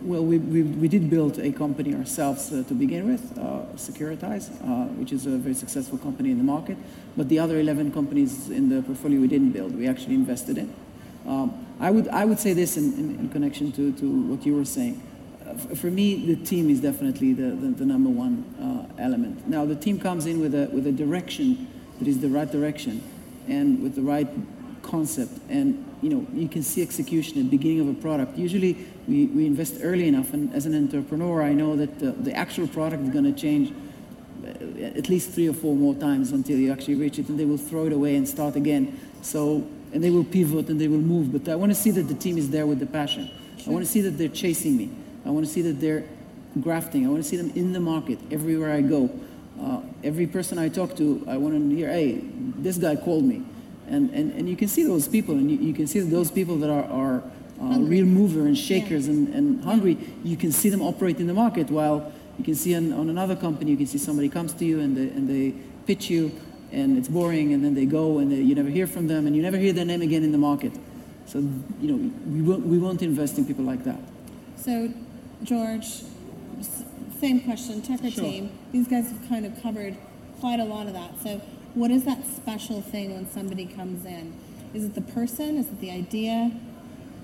Well, 0.02 0.24
we, 0.24 0.38
we, 0.38 0.64
we 0.64 0.88
did 0.88 1.10
build 1.10 1.40
a 1.40 1.52
company 1.52 1.94
ourselves 1.94 2.54
uh, 2.54 2.64
to 2.70 2.74
begin 2.74 3.06
with, 3.12 3.38
uh, 3.38 3.64
Securitize, 3.76 4.50
uh, 4.64 4.88
which 4.94 5.12
is 5.12 5.26
a 5.26 5.32
very 5.32 5.54
successful 5.54 5.98
company 5.98 6.32
in 6.32 6.38
the 6.38 6.44
market. 6.44 6.78
But 7.18 7.28
the 7.28 7.38
other 7.40 7.60
11 7.60 7.92
companies 7.92 8.50
in 8.50 8.70
the 8.70 8.82
portfolio 8.82 9.20
we 9.20 9.28
didn't 9.28 9.52
build, 9.52 9.76
we 9.76 9.88
actually 9.88 10.16
invested 10.16 10.58
in. 10.58 10.74
Um, 11.28 11.66
I, 11.82 11.92
would, 11.92 12.08
I 12.08 12.24
would 12.24 12.40
say 12.40 12.54
this 12.54 12.78
in, 12.78 12.94
in, 12.94 13.20
in 13.20 13.30
connection 13.30 13.74
to, 13.74 13.92
to 13.92 14.10
what 14.10 14.46
you 14.46 14.56
were 14.56 14.64
saying. 14.66 15.02
Uh, 15.46 15.52
f- 15.52 15.78
for 15.78 15.92
me, 15.92 16.34
the 16.34 16.38
team 16.46 16.70
is 16.70 16.80
definitely 16.80 17.34
the, 17.34 17.52
the, 17.52 17.68
the 17.68 17.86
number 17.86 18.10
one 18.10 18.46
uh, 18.98 19.02
element. 19.04 19.48
Now, 19.50 19.66
the 19.66 19.76
team 19.76 20.00
comes 20.00 20.26
in 20.26 20.40
with 20.40 20.56
a, 20.56 20.70
with 20.74 20.88
a 20.88 20.94
direction 20.94 21.68
that 22.00 22.08
is 22.08 22.22
the 22.22 22.30
right 22.30 22.50
direction 22.50 23.04
and 23.48 23.82
with 23.82 23.96
the 23.96 24.02
right 24.02 24.28
concept. 24.82 25.32
And 25.50 25.86
you 26.02 26.10
know 26.10 26.26
you 26.34 26.48
can 26.48 26.64
see 26.64 26.82
execution 26.82 27.38
at 27.40 27.44
the 27.46 27.58
beginning 27.58 27.82
of 27.82 27.90
a 27.90 28.02
product. 28.02 28.38
Usually 28.38 28.88
we, 29.08 29.26
we 29.28 29.46
invest 29.46 29.76
early 29.82 30.08
enough 30.08 30.34
and 30.34 30.54
as 30.54 30.66
an 30.66 30.76
entrepreneur 30.76 31.42
i 31.42 31.52
know 31.52 31.76
that 31.76 32.00
the, 32.00 32.12
the 32.12 32.34
actual 32.34 32.68
product 32.68 33.04
is 33.04 33.10
going 33.10 33.26
to 33.26 33.34
change 33.34 33.74
uh, 34.46 34.98
at 34.98 35.10
least 35.10 35.32
three 35.32 35.50
or 35.50 35.54
four 35.54 35.76
more 35.76 35.96
times 35.96 36.32
until 36.32 36.58
you 36.58 36.72
actually 36.72 36.96
reach 36.96 37.20
it 37.20 37.28
and 37.28 37.40
they 37.40 37.46
will 37.46 37.58
throw 37.58 37.86
it 37.88 37.92
away 37.92 38.16
and 38.16 38.28
start 38.28 38.56
again. 38.56 38.98
So 39.22 39.68
and 39.92 40.04
they 40.04 40.12
will 40.12 40.24
pivot 40.24 40.70
and 40.70 40.80
they 40.80 40.88
will 40.88 41.00
move 41.02 41.34
but 41.34 41.52
i 41.52 41.56
want 41.56 41.72
to 41.72 41.76
see 41.76 41.90
that 41.90 42.04
the 42.04 42.14
team 42.14 42.38
is 42.38 42.50
there 42.50 42.66
with 42.66 42.80
the 42.80 42.86
passion. 42.86 43.30
I 43.68 43.72
want 43.72 43.86
to 43.86 43.92
see 43.92 44.02
that 44.02 44.12
they're 44.12 44.30
chasing 44.30 44.78
me. 44.78 44.90
I 45.26 45.30
want 45.30 45.46
to 45.46 45.52
see 45.52 45.62
that 45.64 45.82
they're 45.82 46.06
grafting. 46.62 47.06
I 47.06 47.10
want 47.10 47.22
to 47.22 47.30
see 47.30 47.38
them 47.38 47.52
in 47.56 47.74
the 47.74 47.80
market 47.80 48.20
everywhere 48.32 48.72
i 48.72 48.82
go 48.82 49.10
uh, 49.62 49.82
every 50.04 50.28
person 50.28 50.58
i 50.58 50.70
talk 50.70 50.96
to 50.96 51.24
i 51.28 51.38
want 51.38 51.54
to 51.54 51.76
hear 51.76 51.90
hey 51.90 52.22
this 52.58 52.78
guy 52.78 52.96
called 52.96 53.24
me 53.24 53.44
and, 53.90 54.12
and, 54.12 54.32
and 54.34 54.48
you 54.48 54.56
can 54.56 54.68
see 54.68 54.84
those 54.84 55.08
people, 55.08 55.36
and 55.36 55.50
you, 55.50 55.58
you 55.58 55.74
can 55.74 55.88
see 55.88 56.00
those 56.00 56.30
people 56.30 56.58
that 56.58 56.70
are, 56.70 56.86
are 56.86 57.24
uh, 57.62 57.80
real 57.80 58.06
mover 58.06 58.42
and 58.42 58.58
shakers 58.58 59.08
and, 59.08 59.34
and 59.34 59.64
hungry, 59.64 59.98
you 60.24 60.38
can 60.38 60.52
see 60.52 60.70
them 60.70 60.82
operate 60.82 61.20
in 61.20 61.28
the 61.28 61.34
market. 61.34 61.70
While 61.70 62.12
you 62.38 62.46
can 62.46 62.56
see 62.56 62.76
on, 62.76 62.94
on 62.94 63.10
another 63.10 63.36
company, 63.36 63.72
you 63.72 63.78
can 63.78 63.88
see 63.88 63.98
somebody 63.98 64.30
comes 64.30 64.54
to 64.54 64.66
you 64.66 64.80
and 64.80 64.96
they, 64.96 65.10
and 65.10 65.28
they 65.28 65.56
pitch 65.88 66.10
you, 66.10 66.32
and 66.72 66.98
it's 66.98 67.08
boring, 67.08 67.54
and 67.54 67.66
then 67.66 67.74
they 67.74 67.86
go 67.86 68.20
and 68.20 68.32
they, 68.32 68.38
you 68.38 68.54
never 68.54 68.70
hear 68.70 68.86
from 68.86 69.08
them, 69.08 69.26
and 69.26 69.36
you 69.36 69.42
never 69.42 69.58
hear 69.58 69.74
their 69.74 69.86
name 69.86 70.04
again 70.04 70.24
in 70.24 70.32
the 70.32 70.38
market. 70.38 70.72
So 71.26 71.40
you 71.40 71.92
know 71.92 72.12
we 72.28 72.42
won't, 72.42 72.66
we 72.66 72.78
won't 72.78 73.02
invest 73.02 73.38
in 73.38 73.46
people 73.46 73.66
like 73.66 73.84
that. 73.84 74.00
So, 74.58 74.92
George, 75.44 76.04
same 77.20 77.42
question, 77.42 77.82
Tucker 77.82 78.10
Sure. 78.10 78.24
team. 78.24 78.52
These 78.72 78.88
guys 78.88 79.10
have 79.10 79.28
kind 79.30 79.46
of 79.46 79.62
covered 79.62 79.96
quite 80.40 80.60
a 80.60 80.66
lot 80.66 80.88
of 80.88 80.94
that. 80.94 81.12
So, 81.22 81.42
what 81.76 81.92
is 81.92 82.04
that 82.06 82.26
special 82.36 82.82
thing 82.82 83.14
when 83.14 83.30
somebody 83.30 83.66
comes 83.66 84.06
in? 84.06 84.34
Is 84.74 84.86
it 84.86 84.96
the 84.96 85.02
person? 85.02 85.58
Is 85.58 85.68
it 85.68 85.80
the 85.82 85.92
idea? 85.92 86.52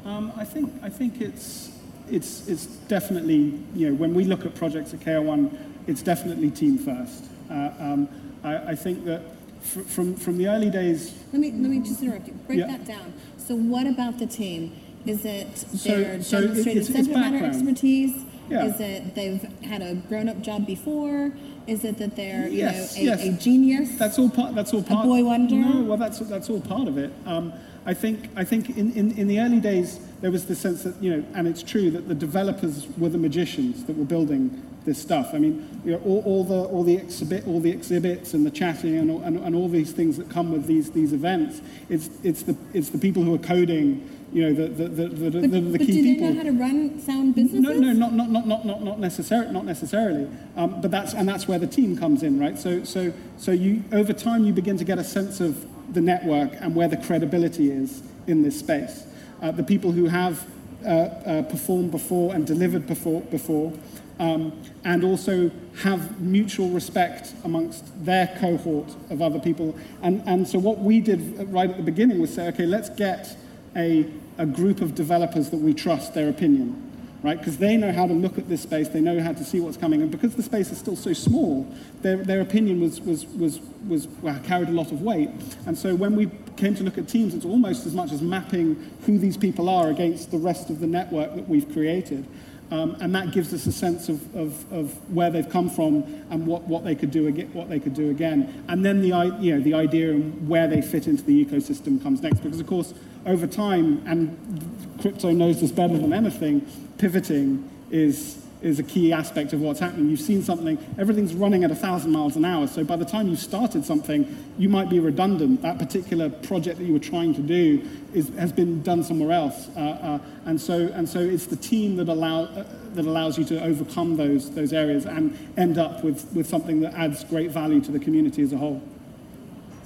Um, 0.05 0.31
I 0.35 0.45
think 0.45 0.71
I 0.83 0.89
think 0.89 1.21
it's 1.21 1.71
it's 2.09 2.47
it's 2.47 2.65
definitely 2.87 3.59
you 3.73 3.89
know 3.89 3.95
when 3.95 4.13
we 4.13 4.23
look 4.23 4.45
at 4.45 4.53
projects 4.55 4.93
at 4.93 4.99
KR1, 4.99 5.57
it's 5.87 6.01
definitely 6.01 6.51
team 6.51 6.77
first. 6.77 7.25
Uh, 7.49 7.69
um, 7.79 8.07
I, 8.43 8.71
I 8.71 8.75
think 8.75 9.05
that 9.05 9.21
fr- 9.61 9.81
from 9.81 10.15
from 10.15 10.37
the 10.37 10.47
early 10.47 10.69
days, 10.69 11.13
Let 11.31 11.39
me 11.41 11.51
let 11.51 11.69
me 11.71 11.79
just 11.79 12.01
interrupt 12.03 12.27
you. 12.27 12.33
Break 12.47 12.59
Yeah. 12.59 12.67
that 12.67 12.85
down. 12.85 13.13
So, 13.37 13.55
what 13.55 13.87
about 13.87 14.19
the 14.19 14.27
team? 14.27 14.71
Is 15.05 15.23
it 15.25 15.53
their 15.83 16.21
so 16.21 16.39
it- 16.39 16.47
demonstrated 16.47 16.85
subject 16.85 17.09
matter 17.09 17.45
expertise? 17.45 18.25
Yeah. 18.49 18.65
Is 18.65 18.79
it 18.79 19.15
they've 19.15 19.41
had 19.63 19.81
a 19.81 19.95
grown-up 19.95 20.41
job 20.41 20.65
before? 20.65 21.31
Is 21.67 21.83
it 21.83 21.97
that 21.97 22.15
they're 22.15 22.47
Yes, 22.47 22.97
you 22.97 23.07
know 23.07 23.13
a, 23.13 23.17
yes. 23.17 23.25
a 23.25 23.41
genius? 23.41 23.97
That's 23.97 24.19
all 24.19 24.29
part. 24.29 24.53
That's 24.53 24.73
all 24.73 24.83
part. 24.83 25.05
A 25.05 25.07
boy 25.07 25.23
wonder? 25.23 25.55
No, 25.55 25.81
well, 25.83 25.97
that's 25.97 26.19
that's 26.19 26.49
all 26.49 26.61
part 26.61 26.87
of 26.87 26.97
it. 26.97 27.11
Um, 27.25 27.53
I 27.85 27.93
think 27.93 28.29
I 28.35 28.43
think 28.43 28.77
in, 28.77 28.91
in, 28.93 29.17
in 29.17 29.27
the 29.27 29.39
early 29.39 29.59
days 29.59 29.99
there 30.21 30.31
was 30.31 30.45
the 30.45 30.55
sense 30.55 30.83
that 30.83 31.01
you 31.01 31.15
know, 31.15 31.25
and 31.33 31.47
it's 31.47 31.63
true 31.63 31.91
that 31.91 32.07
the 32.07 32.15
developers 32.15 32.87
were 32.97 33.09
the 33.09 33.17
magicians 33.17 33.85
that 33.85 33.97
were 33.97 34.05
building 34.05 34.61
this 34.85 35.01
stuff. 35.01 35.33
I 35.33 35.39
mean, 35.39 35.81
you 35.83 35.93
know, 35.93 36.01
all, 36.05 36.21
all 36.25 36.43
the 36.43 36.63
all 36.65 36.83
the 36.83 36.95
exhibit 36.95 37.47
all 37.47 37.59
the 37.59 37.71
exhibits 37.71 38.33
and 38.33 38.45
the 38.45 38.51
chatting 38.51 38.95
and 38.97 39.09
all, 39.09 39.21
and, 39.21 39.37
and 39.39 39.55
all 39.55 39.67
these 39.67 39.91
things 39.91 40.17
that 40.17 40.29
come 40.29 40.51
with 40.51 40.67
these 40.67 40.91
these 40.91 41.13
events. 41.13 41.61
It's 41.89 42.09
it's 42.23 42.43
the 42.43 42.55
it's 42.73 42.89
the 42.89 42.99
people 42.99 43.23
who 43.23 43.33
are 43.33 43.39
coding. 43.39 44.07
You 44.35 44.49
know, 44.49 44.53
the 44.53 44.67
the 44.67 44.89
the, 44.89 45.07
the, 45.07 45.29
but, 45.29 45.31
the, 45.31 45.47
the 45.47 45.71
but 45.71 45.79
key 45.79 45.85
do 45.85 46.03
they 46.03 46.13
people. 46.15 46.27
know 46.27 46.35
how 46.35 46.43
to 46.43 46.51
run 46.51 46.99
sound 46.99 47.35
businesses? 47.35 47.61
No, 47.61 47.71
no, 47.71 47.93
not 47.93 48.11
not 48.11 48.29
not 48.29 48.45
not 48.45 48.65
not 48.65 48.83
not 48.83 48.99
necessarily, 48.99 49.53
not 49.53 49.63
necessarily. 49.63 50.27
Um, 50.57 50.81
but 50.81 50.91
that's 50.91 51.13
and 51.13 51.25
that's 51.25 51.47
where 51.47 51.57
the 51.57 51.67
team 51.67 51.97
comes 51.97 52.21
in, 52.21 52.37
right? 52.37 52.59
So 52.59 52.83
so 52.83 53.13
so 53.37 53.51
you 53.53 53.85
over 53.93 54.11
time 54.11 54.43
you 54.43 54.51
begin 54.51 54.75
to 54.75 54.83
get 54.83 54.99
a 54.99 55.05
sense 55.05 55.39
of 55.39 55.65
the 55.93 56.01
network 56.01 56.51
and 56.59 56.75
where 56.75 56.89
the 56.89 56.97
credibility 56.97 57.71
is 57.71 58.03
in 58.27 58.43
this 58.43 58.59
space. 58.59 59.05
Uh, 59.41 59.51
the 59.51 59.63
people 59.63 59.93
who 59.93 60.07
have 60.07 60.45
uh, 60.83 60.89
uh, 60.89 61.41
performed 61.43 61.91
before 61.91 62.35
and 62.35 62.45
delivered 62.45 62.85
before 62.87 63.21
before. 63.21 63.71
Um, 64.19 64.53
and 64.85 65.03
also 65.03 65.51
have 65.79 66.21
mutual 66.21 66.69
respect 66.69 67.33
amongst 67.43 67.83
their 68.05 68.27
cohort 68.39 68.95
of 69.09 69.21
other 69.21 69.39
people. 69.39 69.75
And, 70.01 70.23
and 70.25 70.47
so, 70.47 70.57
what 70.57 70.79
we 70.79 71.01
did 71.01 71.51
right 71.51 71.69
at 71.69 71.75
the 71.75 71.83
beginning 71.83 72.21
was 72.21 72.33
say, 72.33 72.47
okay, 72.47 72.65
let's 72.65 72.87
get 72.87 73.35
a, 73.75 74.05
a 74.37 74.45
group 74.45 74.81
of 74.81 74.95
developers 74.95 75.49
that 75.49 75.57
we 75.57 75.73
trust 75.73 76.13
their 76.13 76.29
opinion, 76.29 76.91
right? 77.23 77.37
Because 77.37 77.57
they 77.57 77.77
know 77.77 77.91
how 77.91 78.07
to 78.07 78.13
look 78.13 78.37
at 78.37 78.49
this 78.49 78.61
space, 78.61 78.89
they 78.89 79.01
know 79.01 79.19
how 79.21 79.33
to 79.33 79.43
see 79.43 79.59
what's 79.59 79.77
coming, 79.77 80.01
and 80.01 80.11
because 80.11 80.35
the 80.35 80.43
space 80.43 80.71
is 80.71 80.77
still 80.77 80.95
so 80.95 81.13
small, 81.13 81.67
their, 82.01 82.17
their 82.17 82.41
opinion 82.41 82.81
was, 82.81 83.01
was, 83.01 83.25
was, 83.27 83.59
was 83.87 84.07
well, 84.21 84.39
carried 84.43 84.69
a 84.69 84.73
lot 84.73 84.91
of 84.91 85.01
weight. 85.01 85.29
And 85.65 85.77
so 85.77 85.95
when 85.95 86.15
we 86.15 86.29
came 86.57 86.75
to 86.75 86.83
look 86.83 86.97
at 86.97 87.07
teams, 87.07 87.33
it's 87.33 87.45
almost 87.45 87.85
as 87.85 87.93
much 87.93 88.11
as 88.11 88.21
mapping 88.21 88.75
who 89.05 89.17
these 89.17 89.37
people 89.37 89.69
are 89.69 89.89
against 89.89 90.31
the 90.31 90.37
rest 90.37 90.69
of 90.69 90.79
the 90.79 90.87
network 90.87 91.35
that 91.35 91.47
we've 91.47 91.71
created. 91.71 92.25
Um, 92.71 92.97
and 92.99 93.13
that 93.13 93.31
gives 93.31 93.53
us 93.53 93.67
a 93.67 93.71
sense 93.71 94.09
of, 94.09 94.35
of, 94.35 94.73
of 94.73 95.13
where 95.13 95.29
they've 95.29 95.47
come 95.49 95.69
from 95.69 96.03
and 96.31 96.47
what, 96.47 96.63
what 96.63 96.83
they 96.83 96.95
could 96.95 97.11
do 97.11 97.27
again, 97.27 97.53
what 97.53 97.69
they 97.69 97.79
could 97.79 97.93
do 97.93 98.09
again. 98.09 98.63
And 98.67 98.83
then 98.83 99.01
the, 99.01 99.37
you 99.39 99.55
know, 99.55 99.61
the 99.61 99.75
idea 99.75 100.11
and 100.11 100.49
where 100.49 100.67
they 100.67 100.81
fit 100.81 101.07
into 101.07 101.21
the 101.23 101.45
ecosystem 101.45 102.01
comes 102.01 102.23
next. 102.23 102.39
Because 102.39 102.59
of 102.59 102.65
course, 102.65 102.95
over 103.25 103.47
time, 103.47 104.03
and 104.05 104.97
crypto 105.01 105.31
knows 105.31 105.61
this 105.61 105.71
better 105.71 105.97
than 105.97 106.13
anything, 106.13 106.65
pivoting 106.97 107.69
is, 107.91 108.43
is 108.61 108.79
a 108.79 108.83
key 108.83 109.11
aspect 109.11 109.53
of 109.53 109.61
what's 109.61 109.79
happening. 109.79 110.09
You've 110.09 110.19
seen 110.19 110.43
something, 110.43 110.77
everything's 110.97 111.33
running 111.33 111.63
at 111.63 111.69
1,000 111.71 112.11
miles 112.11 112.35
an 112.35 112.45
hour. 112.45 112.67
So 112.67 112.83
by 112.83 112.95
the 112.95 113.05
time 113.05 113.27
you 113.27 113.35
started 113.35 113.83
something, 113.83 114.35
you 114.57 114.69
might 114.69 114.89
be 114.89 114.99
redundant. 114.99 115.61
That 115.63 115.79
particular 115.79 116.29
project 116.29 116.77
that 116.77 116.85
you 116.85 116.93
were 116.93 116.99
trying 116.99 117.33
to 117.35 117.41
do 117.41 117.87
is, 118.13 118.29
has 118.35 118.51
been 118.51 118.81
done 118.83 119.03
somewhere 119.03 119.31
else. 119.31 119.69
Uh, 119.75 119.79
uh, 119.79 120.19
and, 120.45 120.59
so, 120.59 120.91
and 120.93 121.07
so 121.07 121.19
it's 121.19 121.47
the 121.47 121.55
team 121.55 121.95
that, 121.97 122.09
allow, 122.09 122.43
uh, 122.43 122.65
that 122.93 123.05
allows 123.05 123.37
you 123.37 123.45
to 123.45 123.63
overcome 123.63 124.17
those, 124.17 124.51
those 124.51 124.71
areas 124.71 125.05
and 125.05 125.37
end 125.57 125.77
up 125.77 126.03
with, 126.03 126.31
with 126.33 126.47
something 126.47 126.79
that 126.81 126.93
adds 126.93 127.23
great 127.23 127.51
value 127.51 127.81
to 127.81 127.91
the 127.91 127.99
community 127.99 128.43
as 128.43 128.53
a 128.53 128.57
whole. 128.57 128.81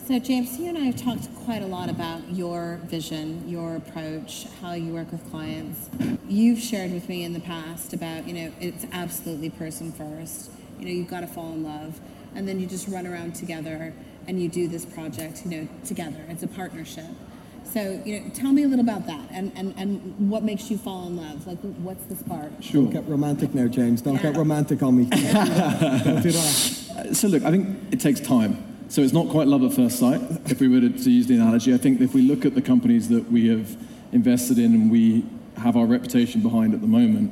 So, 0.10 0.18
James, 0.18 0.58
you 0.58 0.70
and 0.70 0.76
I 0.76 0.86
have 0.86 0.96
talked 0.96 1.28
quite 1.46 1.62
a 1.62 1.68
lot 1.68 1.88
about 1.88 2.28
your 2.32 2.80
vision, 2.86 3.48
your 3.48 3.76
approach, 3.76 4.48
how 4.60 4.74
you 4.74 4.92
work 4.92 5.12
with 5.12 5.24
clients. 5.30 5.88
You've 6.28 6.58
shared 6.58 6.92
with 6.92 7.08
me 7.08 7.24
in 7.24 7.34
the 7.34 7.40
past 7.40 7.94
about, 7.94 8.28
you 8.28 8.34
know, 8.34 8.52
it's 8.60 8.88
absolutely 8.92 9.52
person 9.52 9.92
first. 9.92 10.50
You 10.80 10.86
know, 10.86 10.92
you've 10.92 11.12
got 11.12 11.20
to 11.20 11.28
fall 11.28 11.52
in 11.52 11.64
love, 11.64 12.00
and 12.34 12.48
then 12.48 12.60
you 12.60 12.66
just 12.66 12.88
run 12.88 13.06
around 13.06 13.36
together 13.36 13.94
and 14.26 14.42
you 14.42 14.50
do 14.50 14.68
this 14.68 14.84
project, 14.84 15.46
you 15.46 15.52
know, 15.52 15.68
together. 15.86 16.26
It's 16.28 16.42
a 16.42 16.48
partnership. 16.48 17.06
So, 17.72 18.02
you 18.04 18.20
know, 18.20 18.30
tell 18.30 18.52
me 18.52 18.64
a 18.64 18.68
little 18.68 18.84
about 18.84 19.06
that 19.06 19.30
and, 19.30 19.52
and, 19.56 19.76
and 19.78 20.28
what 20.28 20.42
makes 20.42 20.72
you 20.72 20.80
fall 20.80 21.06
in 21.06 21.18
love? 21.18 21.46
Like, 21.46 21.60
what's 21.60 22.06
the 22.06 22.16
spark? 22.16 22.50
Sure. 22.62 22.82
Don't 22.82 22.92
get 22.92 23.08
romantic 23.08 23.54
now, 23.54 23.68
James. 23.68 24.02
Don't 24.02 24.20
get 24.20 24.36
romantic 24.36 24.82
on 24.82 24.98
me. 24.98 25.04
Don't 25.06 26.24
do 26.24 26.32
that. 26.32 27.10
So 27.14 27.28
look, 27.28 27.44
I 27.44 27.52
think 27.52 27.94
it 27.94 28.00
takes 28.00 28.20
time. 28.20 28.69
So 28.90 29.04
it's 29.04 29.14
not 29.14 29.30
quite 29.30 29.46
love 29.48 29.62
at 29.62 29.72
first 29.72 30.00
sight, 30.00 30.20
if 30.48 30.60
we 30.60 30.68
were 30.68 30.80
to, 30.80 30.90
to 30.90 31.12
use 31.12 31.28
the 31.28 31.36
analogy. 31.36 31.76
I 31.76 31.78
think 31.78 32.02
if 32.02 32.16
we 32.16 32.24
look 32.24 32.44
at 32.44 32.56
the 32.56 32.62
companies 32.62 33.08
that 33.10 33.32
we 33.32 33.48
have 33.50 33.78
invested 34.12 34.58
in 34.58 34.74
and 34.74 34.90
we 34.90 35.24
have 35.58 35.78
our 35.78 35.86
reputation 35.86 36.42
behind 36.42 36.74
at 36.74 36.82
the 36.82 36.88
moment, 36.88 37.32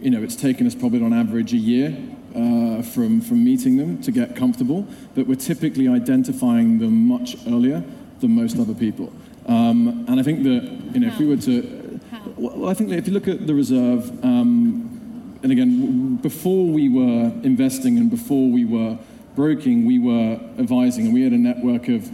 you 0.00 0.10
know, 0.10 0.20
it's 0.24 0.34
taken 0.34 0.66
us 0.66 0.74
probably 0.74 1.04
on 1.04 1.12
average 1.12 1.52
a 1.52 1.56
year 1.56 1.96
uh, 2.34 2.82
from, 2.82 3.20
from 3.20 3.44
meeting 3.44 3.76
them 3.76 4.02
to 4.02 4.10
get 4.10 4.34
comfortable, 4.34 4.84
but 5.14 5.28
we're 5.28 5.36
typically 5.36 5.86
identifying 5.86 6.80
them 6.80 7.06
much 7.06 7.36
earlier 7.46 7.84
than 8.18 8.32
most 8.32 8.58
other 8.58 8.74
people. 8.74 9.12
Um, 9.46 10.04
and 10.08 10.18
I 10.18 10.24
think 10.24 10.42
that, 10.42 10.64
you 10.94 10.98
know, 10.98 11.06
if 11.06 11.18
we 11.20 11.26
were 11.26 11.36
to, 11.36 12.00
How? 12.10 12.22
well, 12.36 12.68
I 12.68 12.74
think 12.74 12.90
that 12.90 12.98
if 12.98 13.06
you 13.06 13.12
look 13.12 13.28
at 13.28 13.46
the 13.46 13.54
reserve, 13.54 14.10
um, 14.24 15.38
and 15.44 15.52
again, 15.52 16.16
before 16.16 16.66
we 16.66 16.88
were 16.88 17.32
investing 17.44 17.98
and 17.98 18.10
before 18.10 18.50
we 18.50 18.64
were 18.64 18.98
broking, 19.36 19.84
we 19.84 19.98
were 19.98 20.40
advising, 20.58 21.04
and 21.04 21.14
we 21.14 21.22
had 21.22 21.32
a 21.32 21.38
network 21.38 21.88
of 21.88 22.10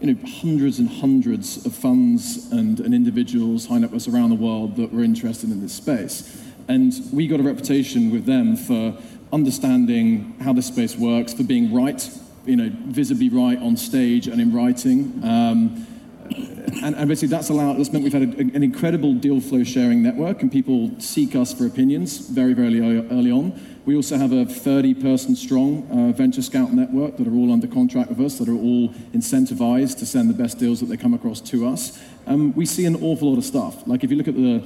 you 0.00 0.12
know, 0.12 0.28
hundreds 0.42 0.78
and 0.78 0.88
hundreds 0.88 1.64
of 1.64 1.74
funds 1.74 2.52
and, 2.52 2.78
and 2.80 2.94
individuals, 2.94 3.66
high 3.66 3.78
net 3.78 3.90
around 4.06 4.28
the 4.28 4.36
world 4.36 4.76
that 4.76 4.92
were 4.92 5.02
interested 5.02 5.50
in 5.50 5.60
this 5.62 5.72
space. 5.72 6.44
And 6.68 6.92
we 7.12 7.26
got 7.26 7.40
a 7.40 7.42
reputation 7.42 8.12
with 8.12 8.26
them 8.26 8.56
for 8.56 8.94
understanding 9.32 10.36
how 10.40 10.52
this 10.52 10.66
space 10.66 10.96
works, 10.96 11.32
for 11.32 11.44
being 11.44 11.72
right, 11.72 12.08
you 12.44 12.56
know, 12.56 12.70
visibly 12.88 13.30
right 13.30 13.58
on 13.58 13.76
stage 13.76 14.28
and 14.28 14.40
in 14.40 14.52
writing. 14.52 15.18
Um, 15.24 15.86
and, 16.82 16.94
and 16.94 17.08
basically 17.08 17.28
that's 17.28 17.48
allowed 17.48 17.74
that's 17.74 17.92
meant 17.92 18.04
we've 18.04 18.12
had 18.12 18.22
a, 18.22 18.38
an 18.38 18.62
incredible 18.62 19.14
deal 19.14 19.40
flow 19.40 19.64
sharing 19.64 20.02
network 20.02 20.42
and 20.42 20.52
people 20.52 20.90
seek 20.98 21.34
us 21.34 21.52
for 21.52 21.66
opinions 21.66 22.28
very 22.28 22.52
very 22.52 22.80
early, 22.80 23.08
early 23.10 23.30
on 23.30 23.58
we 23.84 23.94
also 23.94 24.16
have 24.16 24.32
a 24.32 24.44
30 24.44 24.94
person 24.94 25.36
strong 25.36 25.88
uh, 25.90 26.12
venture 26.12 26.42
scout 26.42 26.72
network 26.72 27.16
that 27.16 27.26
are 27.26 27.34
all 27.34 27.52
under 27.52 27.66
contract 27.66 28.10
with 28.10 28.20
us 28.20 28.38
that 28.38 28.48
are 28.48 28.54
all 28.54 28.88
incentivized 29.14 29.98
to 29.98 30.06
send 30.06 30.28
the 30.28 30.34
best 30.34 30.58
deals 30.58 30.80
that 30.80 30.86
they 30.86 30.96
come 30.96 31.14
across 31.14 31.40
to 31.40 31.66
us 31.66 32.00
um, 32.26 32.52
we 32.54 32.66
see 32.66 32.84
an 32.84 32.96
awful 32.96 33.30
lot 33.30 33.38
of 33.38 33.44
stuff 33.44 33.86
like 33.86 34.02
if 34.02 34.10
you 34.10 34.16
look 34.16 34.28
at 34.28 34.34
the 34.34 34.62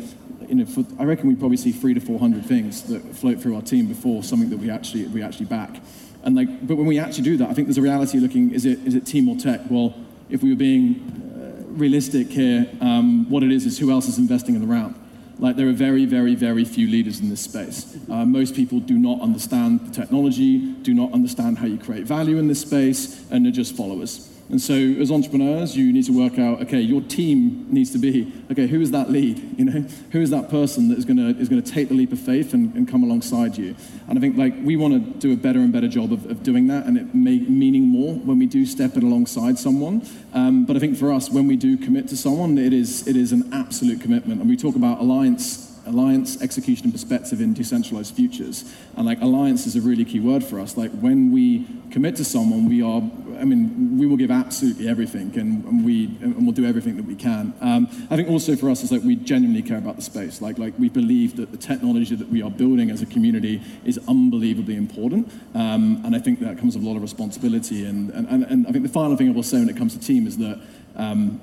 you 0.51 0.57
know, 0.57 0.67
for, 0.67 0.85
I 0.99 1.05
reckon 1.05 1.29
we 1.29 1.37
probably 1.37 1.57
see 1.57 1.71
three 1.71 1.95
to 1.95 2.01
four 2.01 2.19
hundred 2.19 2.45
things 2.45 2.83
that 2.85 3.01
float 3.15 3.41
through 3.41 3.55
our 3.55 3.63
team 3.63 3.87
before 3.87 4.25
something 4.25 4.51
that 4.51 4.59
we 4.59 4.69
actually 4.69 5.07
we 5.07 5.23
actually 5.23 5.47
back. 5.47 5.81
And 6.25 6.35
like, 6.35 6.67
but 6.67 6.77
when 6.77 6.87
we 6.87 6.99
actually 6.99 7.25
do 7.25 7.37
that, 7.39 7.49
I 7.49 7.55
think 7.55 7.69
there's 7.69 7.79
a 7.79 7.83
reality 7.83 8.19
looking: 8.19 8.51
is 8.51 8.67
it 8.67 8.81
is 8.81 8.97
it 8.97 9.07
team 9.07 9.29
or 9.29 9.37
tech? 9.37 9.61
Well, 9.71 9.95
if 10.29 10.43
we 10.43 10.51
were 10.51 10.57
being 10.57 11.30
realistic 11.71 12.29
here, 12.29 12.71
um, 12.81 13.29
what 13.31 13.43
it 13.43 13.51
is 13.51 13.67
is 13.67 13.79
who 13.79 13.91
else 13.91 14.09
is 14.09 14.19
investing 14.19 14.55
in 14.55 14.61
the 14.61 14.67
round. 14.67 14.95
Like 15.39 15.57
there 15.57 15.69
are 15.69 15.73
very, 15.73 16.05
very, 16.05 16.35
very 16.35 16.65
few 16.65 16.87
leaders 16.87 17.21
in 17.21 17.31
this 17.31 17.41
space. 17.41 17.97
Uh, 18.11 18.27
most 18.27 18.55
people 18.55 18.79
do 18.79 18.99
not 18.99 19.21
understand 19.21 19.81
the 19.81 19.93
technology, 19.93 20.59
do 20.59 20.93
not 20.93 21.13
understand 21.13 21.59
how 21.59 21.67
you 21.67 21.79
create 21.79 22.05
value 22.05 22.39
in 22.39 22.47
this 22.47 22.61
space, 22.61 23.25
and 23.31 23.47
are 23.47 23.51
just 23.51 23.75
followers. 23.75 24.30
And 24.51 24.61
so, 24.61 24.75
as 24.75 25.13
entrepreneurs, 25.13 25.77
you 25.77 25.93
need 25.93 26.05
to 26.07 26.13
work 26.13 26.39
out, 26.39 26.61
okay, 26.63 26.81
your 26.81 27.01
team 27.03 27.67
needs 27.71 27.93
to 27.93 27.99
be, 27.99 28.33
okay, 28.51 28.67
who 28.67 28.81
is 28.81 28.91
that 28.91 29.11
lead? 29.11 29.47
You 29.61 29.67
know, 29.67 29.81
who 30.13 30.23
is 30.23 30.31
that 30.31 30.49
person 30.49 30.89
that 30.89 30.97
is 30.97 31.05
going 31.05 31.19
to 31.19 31.39
is 31.39 31.51
going 31.51 31.63
to 31.63 31.71
take 31.71 31.91
the 31.91 31.95
leap 31.95 32.13
of 32.13 32.19
faith 32.19 32.55
and, 32.55 32.75
and 32.75 32.89
come 32.89 33.03
alongside 33.03 33.59
you? 33.59 33.77
And 34.09 34.19
I 34.19 34.21
think 34.23 34.39
like 34.39 34.55
we 34.63 34.75
want 34.75 34.95
to 34.95 35.19
do 35.19 35.35
a 35.35 35.37
better 35.37 35.59
and 35.59 35.71
better 35.71 35.87
job 35.87 36.15
of, 36.15 36.25
of 36.31 36.43
doing 36.43 36.67
that, 36.69 36.87
and 36.87 36.97
it 36.97 37.15
make 37.15 37.47
meaning 37.47 37.83
more 37.83 38.15
when 38.15 38.39
we 38.39 38.47
do 38.47 38.65
step 38.65 38.97
it 38.97 39.03
alongside 39.03 39.59
someone. 39.59 40.03
Um, 40.33 40.65
but 40.65 40.77
I 40.77 40.79
think 40.79 40.97
for 40.97 41.13
us, 41.13 41.29
when 41.29 41.47
we 41.47 41.57
do 41.57 41.77
commit 41.77 42.09
to 42.09 42.17
someone, 42.17 42.57
it 42.57 42.73
is 42.73 43.07
it 43.07 43.17
is 43.17 43.33
an 43.33 43.53
absolute 43.53 44.01
commitment. 44.01 44.41
And 44.41 44.49
we 44.49 44.57
talk 44.57 44.77
about 44.77 44.99
alliance 45.01 45.71
alliance, 45.87 46.41
execution, 46.43 46.85
and 46.85 46.93
perspective 46.93 47.41
in 47.41 47.53
decentralized 47.53 48.15
futures. 48.15 48.65
And 48.97 49.07
like 49.07 49.21
alliance 49.21 49.67
is 49.67 49.77
a 49.77 49.81
really 49.81 50.05
key 50.05 50.21
word 50.21 50.45
for 50.45 50.61
us. 50.61 50.77
Like 50.77 50.91
when 50.93 51.33
we 51.33 51.67
commit 51.91 52.17
to 52.17 52.25
someone, 52.25 52.69
we 52.69 52.83
are, 52.83 53.03
I 53.41 53.45
mean, 53.45 53.99
we 53.99 54.07
will 54.07 54.17
give 54.17 54.31
absolutely 54.31 54.89
everything 54.89 55.37
and, 55.39 55.65
and 55.65 55.85
we, 55.85 56.07
and 56.21 56.45
we'll 56.45 56.55
do 56.55 56.67
everything 56.67 56.97
that 56.97 57.07
we 57.07 57.15
can. 57.15 57.55
Um, 57.61 57.89
I 58.11 58.17
think 58.17 58.29
also 58.29 58.57
for 58.57 58.71
us 58.71 58.83
is 58.83 58.93
like 58.93 59.03
we 59.03 59.17
genuinely 59.17 59.63
care 59.63 59.79
about 59.79 59.97
the 59.97 60.03
space. 60.03 60.41
Like, 60.41 60.59
like 60.59 60.75
we 60.79 60.89
believe 60.89 61.37
that 61.37 61.51
the 61.51 61.57
technology 61.57 62.15
that 62.15 62.29
we 62.29 62.43
are 62.43 62.51
building 62.51 62.91
as 62.91 63.03
a 63.03 63.07
community 63.07 63.63
is 63.85 63.99
unbelievably 64.09 64.77
important. 64.77 65.33
Um, 65.55 66.03
and 66.05 66.15
I 66.15 66.19
think 66.19 66.41
that 66.41 66.59
comes 66.59 66.77
with 66.77 66.85
a 66.85 66.89
lot 66.89 66.97
of 66.97 67.03
responsibility. 67.03 67.85
And, 67.85 68.11
and, 68.11 68.29
and, 68.29 68.45
and 68.45 68.67
I 68.67 68.73
think 68.73 68.85
the 68.85 68.93
final 68.93 69.17
thing 69.17 69.29
I 69.29 69.33
will 69.33 69.43
say 69.43 69.59
when 69.59 69.69
it 69.69 69.77
comes 69.77 69.97
to 69.97 70.01
team 70.01 70.27
is 70.27 70.37
that 70.39 70.61
um, 70.97 71.41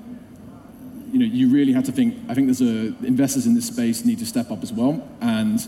you 1.12 1.18
know, 1.18 1.24
you 1.24 1.48
really 1.48 1.72
have 1.72 1.84
to 1.84 1.92
think. 1.92 2.16
I 2.28 2.34
think 2.34 2.48
there's 2.48 2.60
a 2.60 2.94
investors 3.06 3.46
in 3.46 3.54
this 3.54 3.66
space 3.66 4.04
need 4.04 4.18
to 4.18 4.26
step 4.26 4.50
up 4.50 4.62
as 4.62 4.72
well 4.72 5.08
and 5.20 5.66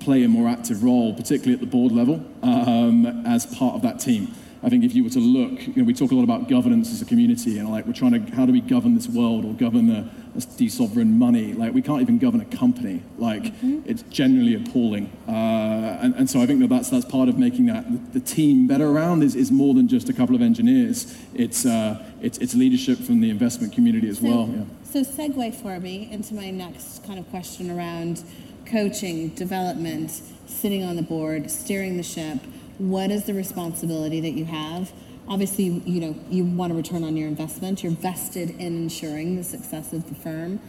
play 0.00 0.24
a 0.24 0.28
more 0.28 0.48
active 0.48 0.82
role, 0.82 1.12
particularly 1.12 1.54
at 1.54 1.60
the 1.60 1.66
board 1.66 1.92
level, 1.92 2.24
um, 2.42 3.04
as 3.26 3.44
part 3.46 3.74
of 3.74 3.82
that 3.82 4.00
team. 4.00 4.34
I 4.62 4.68
think 4.68 4.82
if 4.82 4.94
you 4.94 5.04
were 5.04 5.10
to 5.10 5.20
look, 5.20 5.66
you 5.68 5.74
know, 5.76 5.84
we 5.84 5.94
talk 5.94 6.10
a 6.10 6.14
lot 6.14 6.24
about 6.24 6.48
governance 6.48 6.90
as 6.90 7.00
a 7.00 7.04
community, 7.04 7.58
and 7.58 7.70
like 7.70 7.86
we're 7.86 7.92
trying 7.92 8.12
to, 8.12 8.34
how 8.34 8.44
do 8.44 8.52
we 8.52 8.60
govern 8.60 8.94
this 8.94 9.08
world 9.08 9.44
or 9.44 9.52
govern 9.52 9.88
a, 9.88 10.10
a 10.36 10.40
de-sovereign 10.56 11.16
money? 11.16 11.52
Like 11.52 11.74
we 11.74 11.82
can't 11.82 12.02
even 12.02 12.18
govern 12.18 12.40
a 12.40 12.44
company. 12.44 13.02
Like 13.18 13.44
mm-hmm. 13.44 13.80
it's 13.84 14.02
genuinely 14.02 14.54
appalling. 14.56 15.12
Uh, 15.28 15.98
and, 16.02 16.14
and 16.16 16.28
so 16.28 16.40
I 16.40 16.46
think 16.46 16.58
that 16.60 16.68
that's 16.68 16.90
that's 16.90 17.04
part 17.04 17.28
of 17.28 17.38
making 17.38 17.66
that 17.66 17.88
the, 17.88 18.18
the, 18.18 18.26
team 18.28 18.66
better 18.66 18.88
around 18.88 19.22
is, 19.22 19.36
is 19.36 19.52
more 19.52 19.74
than 19.74 19.86
just 19.86 20.08
a 20.08 20.12
couple 20.12 20.34
of 20.34 20.42
engineers. 20.42 21.16
It's 21.34 21.64
uh, 21.64 22.04
it's, 22.20 22.38
it's 22.38 22.54
leadership 22.54 22.98
from 22.98 23.20
the 23.20 23.30
investment 23.30 23.72
community 23.72 24.08
as 24.08 24.18
so, 24.18 24.24
well. 24.24 24.48
Yeah. 24.52 24.64
So 24.82 25.02
segue 25.02 25.54
for 25.54 25.78
me 25.78 26.08
into 26.10 26.34
my 26.34 26.50
next 26.50 27.06
kind 27.06 27.20
of 27.20 27.28
question 27.30 27.70
around 27.70 28.24
coaching, 28.66 29.28
development, 29.30 30.10
sitting 30.46 30.82
on 30.82 30.96
the 30.96 31.02
board, 31.02 31.48
steering 31.48 31.96
the 31.96 32.02
ship 32.02 32.38
what 32.78 33.10
is 33.10 33.24
the 33.24 33.34
responsibility 33.34 34.20
that 34.20 34.32
you 34.32 34.44
have? 34.46 34.92
Obviously 35.28 35.64
you 35.64 36.00
know 36.00 36.16
you 36.30 36.44
want 36.44 36.70
to 36.72 36.76
return 36.76 37.04
on 37.04 37.16
your 37.16 37.28
investment. 37.28 37.82
You're 37.82 37.92
vested 37.92 38.50
in 38.50 38.76
ensuring 38.84 39.36
the 39.36 39.44
success 39.44 39.92
of 39.92 40.08
the 40.08 40.14
firm. 40.14 40.60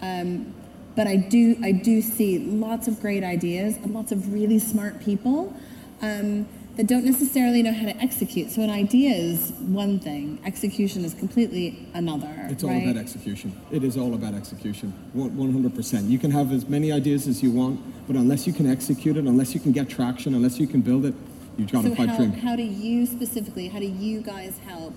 Um, 0.00 0.54
but 0.96 1.06
i 1.06 1.14
do 1.14 1.56
i 1.62 1.72
do 1.72 2.00
see 2.00 2.38
lots 2.38 2.88
of 2.88 3.00
great 3.00 3.22
ideas 3.22 3.76
and 3.76 3.92
lots 3.92 4.12
of 4.12 4.32
really 4.32 4.58
smart 4.58 4.98
people 5.00 5.54
um, 6.02 6.48
that 6.76 6.86
don't 6.86 7.04
necessarily 7.04 7.62
know 7.62 7.72
how 7.72 7.86
to 7.86 7.96
execute. 8.02 8.50
So 8.50 8.60
an 8.60 8.68
idea 8.68 9.14
is 9.14 9.50
one 9.60 9.98
thing. 9.98 10.38
Execution 10.44 11.06
is 11.06 11.14
completely 11.14 11.88
another 11.94 12.30
it's 12.50 12.62
all 12.62 12.68
right? 12.68 12.82
about 12.82 13.00
execution. 13.00 13.58
It 13.70 13.82
is 13.82 13.96
all 13.96 14.12
about 14.14 14.34
execution. 14.34 14.92
100% 15.16 16.08
you 16.08 16.18
can 16.18 16.30
have 16.30 16.52
as 16.52 16.68
many 16.68 16.92
ideas 16.92 17.26
as 17.28 17.42
you 17.42 17.50
want 17.50 17.80
but 18.06 18.16
unless 18.16 18.46
you 18.46 18.52
can 18.52 18.70
execute 18.70 19.16
it 19.16 19.24
unless 19.24 19.54
you 19.54 19.60
can 19.60 19.72
get 19.72 19.88
traction 19.88 20.34
unless 20.34 20.58
you 20.58 20.66
can 20.66 20.80
build 20.80 21.06
it 21.06 21.14
You've 21.56 21.72
got 21.72 21.84
so 21.84 21.94
pipe 21.94 22.08
how, 22.10 22.16
dream. 22.16 22.32
how 22.32 22.56
do 22.56 22.62
you 22.62 23.06
specifically, 23.06 23.68
how 23.68 23.78
do 23.78 23.86
you 23.86 24.20
guys 24.20 24.58
help 24.58 24.94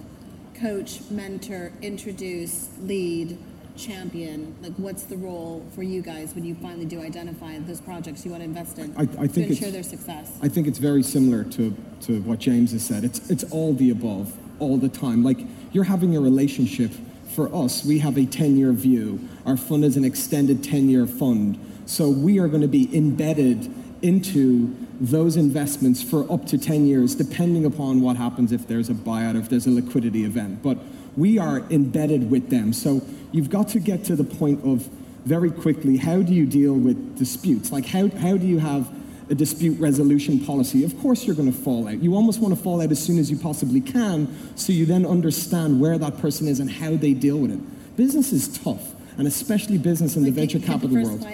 coach, 0.55 1.01
mentor, 1.09 1.71
introduce, 1.81 2.69
lead, 2.81 3.37
champion? 3.77 4.55
Like, 4.61 4.73
what's 4.75 5.03
the 5.03 5.15
role 5.15 5.65
for 5.73 5.83
you 5.83 6.01
guys 6.01 6.35
when 6.35 6.43
you 6.43 6.55
finally 6.55 6.85
do 6.85 7.01
identify 7.01 7.57
those 7.59 7.79
projects 7.79 8.25
you 8.25 8.31
want 8.31 8.41
to 8.41 8.45
invest 8.45 8.77
in 8.77 8.93
I, 8.97 9.03
I 9.03 9.27
think 9.27 9.33
to 9.33 9.47
ensure 9.47 9.71
their 9.71 9.83
success? 9.83 10.37
I 10.41 10.49
think 10.49 10.67
it's 10.67 10.79
very 10.79 11.01
similar 11.01 11.45
to, 11.45 11.75
to 12.01 12.21
what 12.21 12.39
James 12.39 12.73
has 12.73 12.85
said. 12.85 13.05
It's, 13.05 13.29
it's 13.29 13.45
all 13.45 13.73
the 13.73 13.89
above, 13.89 14.37
all 14.59 14.77
the 14.77 14.89
time. 14.89 15.23
Like, 15.23 15.39
you're 15.71 15.85
having 15.85 16.15
a 16.15 16.19
relationship. 16.19 16.91
For 17.35 17.53
us, 17.55 17.85
we 17.85 17.99
have 17.99 18.17
a 18.17 18.25
10 18.25 18.57
year 18.57 18.73
view. 18.73 19.29
Our 19.45 19.55
fund 19.55 19.85
is 19.85 19.95
an 19.95 20.03
extended 20.03 20.63
10 20.63 20.89
year 20.89 21.05
fund. 21.05 21.57
So 21.85 22.09
we 22.09 22.39
are 22.39 22.47
going 22.47 22.61
to 22.61 22.67
be 22.67 22.95
embedded 22.95 23.71
into 24.01 24.75
those 24.99 25.37
investments 25.37 26.03
for 26.03 26.29
up 26.31 26.45
to 26.47 26.57
10 26.57 26.85
years, 26.85 27.15
depending 27.15 27.65
upon 27.65 28.01
what 28.01 28.17
happens 28.17 28.51
if 28.51 28.67
there's 28.67 28.89
a 28.89 28.93
buyout, 28.93 29.39
if 29.39 29.49
there's 29.49 29.67
a 29.67 29.71
liquidity 29.71 30.25
event. 30.25 30.61
But 30.61 30.77
we 31.15 31.37
are 31.37 31.59
embedded 31.69 32.29
with 32.29 32.49
them. 32.49 32.73
So 32.73 33.01
you've 33.31 33.49
got 33.49 33.69
to 33.69 33.79
get 33.79 34.03
to 34.05 34.15
the 34.15 34.23
point 34.23 34.63
of 34.65 34.87
very 35.25 35.51
quickly 35.51 35.97
how 35.97 36.21
do 36.21 36.33
you 36.33 36.45
deal 36.45 36.73
with 36.73 37.17
disputes? 37.17 37.71
Like, 37.71 37.85
how, 37.85 38.09
how 38.09 38.37
do 38.37 38.45
you 38.45 38.59
have 38.59 38.89
a 39.29 39.35
dispute 39.35 39.79
resolution 39.79 40.39
policy? 40.39 40.83
Of 40.83 40.99
course, 40.99 41.25
you're 41.25 41.35
going 41.35 41.51
to 41.51 41.57
fall 41.57 41.87
out. 41.87 42.01
You 42.01 42.15
almost 42.15 42.39
want 42.39 42.55
to 42.55 42.61
fall 42.61 42.81
out 42.81 42.91
as 42.91 43.03
soon 43.03 43.19
as 43.19 43.29
you 43.29 43.37
possibly 43.37 43.81
can 43.81 44.27
so 44.57 44.73
you 44.73 44.85
then 44.85 45.05
understand 45.05 45.79
where 45.79 45.97
that 45.97 46.17
person 46.17 46.47
is 46.47 46.59
and 46.59 46.69
how 46.69 46.95
they 46.95 47.13
deal 47.13 47.37
with 47.37 47.51
it. 47.51 47.95
Business 47.95 48.31
is 48.31 48.47
tough, 48.47 48.93
and 49.17 49.27
especially 49.27 49.77
business 49.77 50.15
in 50.15 50.23
like 50.23 50.33
the 50.33 50.39
venture 50.39 50.59
capital 50.59 50.95
world. 51.03 51.25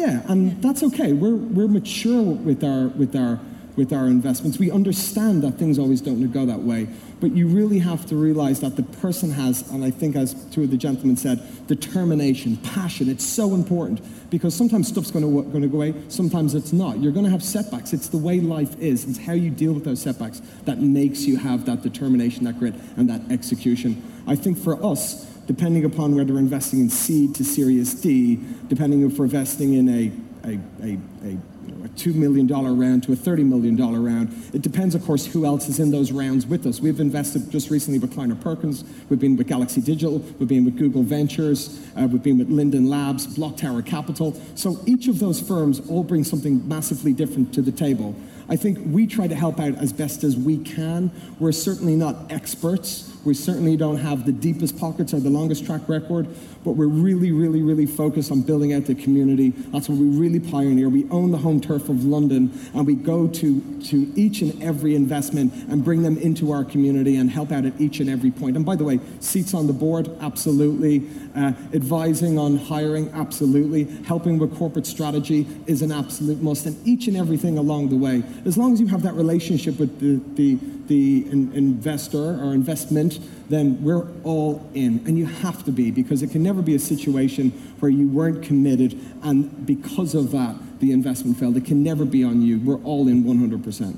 Yeah, 0.00 0.22
and 0.28 0.62
that's 0.62 0.82
okay. 0.82 1.12
We're, 1.12 1.36
we're 1.36 1.68
mature 1.68 2.22
with 2.22 2.64
our, 2.64 2.88
with, 2.88 3.14
our, 3.14 3.38
with 3.76 3.92
our 3.92 4.06
investments. 4.06 4.58
We 4.58 4.70
understand 4.70 5.42
that 5.42 5.58
things 5.58 5.78
always 5.78 6.00
don't 6.00 6.26
go 6.32 6.46
that 6.46 6.60
way. 6.60 6.88
But 7.20 7.32
you 7.32 7.46
really 7.46 7.80
have 7.80 8.06
to 8.06 8.16
realize 8.16 8.60
that 8.60 8.76
the 8.76 8.82
person 8.82 9.30
has, 9.32 9.70
and 9.70 9.84
I 9.84 9.90
think 9.90 10.16
as 10.16 10.32
two 10.52 10.62
of 10.62 10.70
the 10.70 10.78
gentlemen 10.78 11.18
said, 11.18 11.66
determination, 11.66 12.56
passion. 12.56 13.10
It's 13.10 13.26
so 13.26 13.52
important 13.52 14.00
because 14.30 14.54
sometimes 14.54 14.88
stuff's 14.88 15.10
going 15.10 15.22
to, 15.22 15.50
going 15.50 15.60
to 15.60 15.68
go 15.68 15.76
away, 15.76 15.94
sometimes 16.08 16.54
it's 16.54 16.72
not. 16.72 16.98
You're 17.00 17.12
going 17.12 17.26
to 17.26 17.30
have 17.30 17.44
setbacks. 17.44 17.92
It's 17.92 18.08
the 18.08 18.16
way 18.16 18.40
life 18.40 18.80
is. 18.80 19.04
It's 19.04 19.18
how 19.18 19.34
you 19.34 19.50
deal 19.50 19.74
with 19.74 19.84
those 19.84 20.00
setbacks 20.00 20.40
that 20.64 20.78
makes 20.78 21.26
you 21.26 21.36
have 21.36 21.66
that 21.66 21.82
determination, 21.82 22.44
that 22.44 22.58
grit, 22.58 22.72
and 22.96 23.10
that 23.10 23.20
execution. 23.30 24.02
I 24.26 24.34
think 24.34 24.56
for 24.56 24.82
us, 24.82 25.29
depending 25.50 25.84
upon 25.84 26.14
whether 26.14 26.32
we're 26.32 26.38
investing 26.38 26.78
in 26.78 26.88
seed 26.88 27.34
to 27.34 27.44
Series 27.44 27.92
D, 27.92 28.38
depending 28.68 29.04
if 29.04 29.18
we're 29.18 29.24
investing 29.24 29.74
in 29.74 29.88
a, 29.88 30.12
a, 30.48 30.60
a, 30.80 30.98
a 31.24 31.38
a 31.84 31.88
$2 31.88 32.14
million 32.14 32.46
round 32.46 33.02
to 33.02 33.12
a 33.12 33.16
$30 33.16 33.44
million 33.44 33.76
round. 33.76 34.28
It 34.54 34.62
depends, 34.62 34.94
of 34.94 35.04
course, 35.04 35.26
who 35.26 35.44
else 35.44 35.68
is 35.68 35.80
in 35.80 35.90
those 35.90 36.12
rounds 36.12 36.46
with 36.46 36.66
us. 36.66 36.78
We've 36.80 37.00
invested 37.00 37.50
just 37.50 37.70
recently 37.70 37.98
with 37.98 38.12
Kleiner 38.12 38.36
Perkins, 38.36 38.84
we've 39.08 39.18
been 39.18 39.36
with 39.36 39.48
Galaxy 39.48 39.80
Digital, 39.80 40.18
we've 40.38 40.48
been 40.48 40.64
with 40.64 40.76
Google 40.76 41.02
Ventures, 41.02 41.80
uh, 41.96 42.06
we've 42.06 42.22
been 42.22 42.38
with 42.38 42.48
Linden 42.48 42.88
Labs, 42.88 43.26
Block 43.26 43.56
Tower 43.56 43.82
Capital. 43.82 44.40
So 44.54 44.78
each 44.86 45.08
of 45.08 45.18
those 45.18 45.40
firms 45.40 45.80
all 45.88 46.04
bring 46.04 46.22
something 46.22 46.66
massively 46.68 47.12
different 47.12 47.52
to 47.54 47.62
the 47.62 47.72
table. 47.72 48.14
I 48.48 48.56
think 48.56 48.78
we 48.86 49.06
try 49.06 49.26
to 49.26 49.34
help 49.34 49.58
out 49.58 49.74
as 49.76 49.92
best 49.92 50.22
as 50.22 50.36
we 50.36 50.58
can. 50.58 51.10
We're 51.38 51.52
certainly 51.52 51.96
not 51.96 52.30
experts. 52.30 53.09
We 53.24 53.34
certainly 53.34 53.76
don't 53.76 53.98
have 53.98 54.24
the 54.24 54.32
deepest 54.32 54.78
pockets 54.78 55.12
or 55.12 55.20
the 55.20 55.30
longest 55.30 55.66
track 55.66 55.82
record, 55.88 56.26
but 56.64 56.72
we're 56.72 56.86
really, 56.86 57.32
really, 57.32 57.62
really 57.62 57.86
focused 57.86 58.30
on 58.30 58.42
building 58.42 58.72
out 58.72 58.86
the 58.86 58.94
community. 58.94 59.50
That's 59.50 59.88
what 59.88 59.98
we 59.98 60.06
really 60.06 60.40
pioneer. 60.40 60.88
We 60.88 61.08
own 61.10 61.30
the 61.30 61.38
home 61.38 61.60
turf 61.60 61.88
of 61.88 62.04
London, 62.04 62.50
and 62.74 62.86
we 62.86 62.94
go 62.94 63.26
to, 63.28 63.80
to 63.82 64.12
each 64.16 64.42
and 64.42 64.62
every 64.62 64.94
investment 64.94 65.52
and 65.68 65.84
bring 65.84 66.02
them 66.02 66.16
into 66.18 66.52
our 66.52 66.64
community 66.64 67.16
and 67.16 67.30
help 67.30 67.52
out 67.52 67.64
at 67.64 67.78
each 67.80 68.00
and 68.00 68.08
every 68.08 68.30
point. 68.30 68.56
And 68.56 68.64
by 68.64 68.76
the 68.76 68.84
way, 68.84 69.00
seats 69.20 69.54
on 69.54 69.66
the 69.66 69.72
board, 69.72 70.10
absolutely. 70.20 71.08
Uh, 71.34 71.52
advising 71.72 72.38
on 72.38 72.56
hiring, 72.56 73.08
absolutely. 73.10 73.84
Helping 74.04 74.38
with 74.38 74.56
corporate 74.56 74.86
strategy 74.86 75.46
is 75.66 75.82
an 75.82 75.92
absolute 75.92 76.42
must, 76.42 76.66
and 76.66 76.86
each 76.86 77.06
and 77.06 77.16
everything 77.16 77.58
along 77.58 77.88
the 77.88 77.96
way. 77.96 78.22
As 78.44 78.56
long 78.56 78.72
as 78.72 78.80
you 78.80 78.86
have 78.88 79.02
that 79.02 79.14
relationship 79.14 79.78
with 79.78 80.00
the, 80.00 80.20
the, 80.34 80.58
the 80.90 81.24
in, 81.30 81.52
investor 81.52 82.18
or 82.42 82.52
investment, 82.52 83.20
then 83.48 83.80
we're 83.82 84.08
all 84.24 84.68
in. 84.74 85.00
And 85.06 85.16
you 85.16 85.24
have 85.24 85.64
to 85.64 85.70
be, 85.70 85.92
because 85.92 86.20
it 86.20 86.32
can 86.32 86.42
never 86.42 86.60
be 86.62 86.74
a 86.74 86.80
situation 86.80 87.52
where 87.78 87.92
you 87.92 88.08
weren't 88.08 88.42
committed, 88.42 88.98
and 89.22 89.64
because 89.64 90.16
of 90.16 90.32
that, 90.32 90.56
the 90.80 90.90
investment 90.90 91.38
failed. 91.38 91.56
It 91.56 91.64
can 91.64 91.84
never 91.84 92.04
be 92.04 92.24
on 92.24 92.42
you. 92.42 92.58
We're 92.58 92.82
all 92.82 93.06
in 93.06 93.22
100%. 93.22 93.96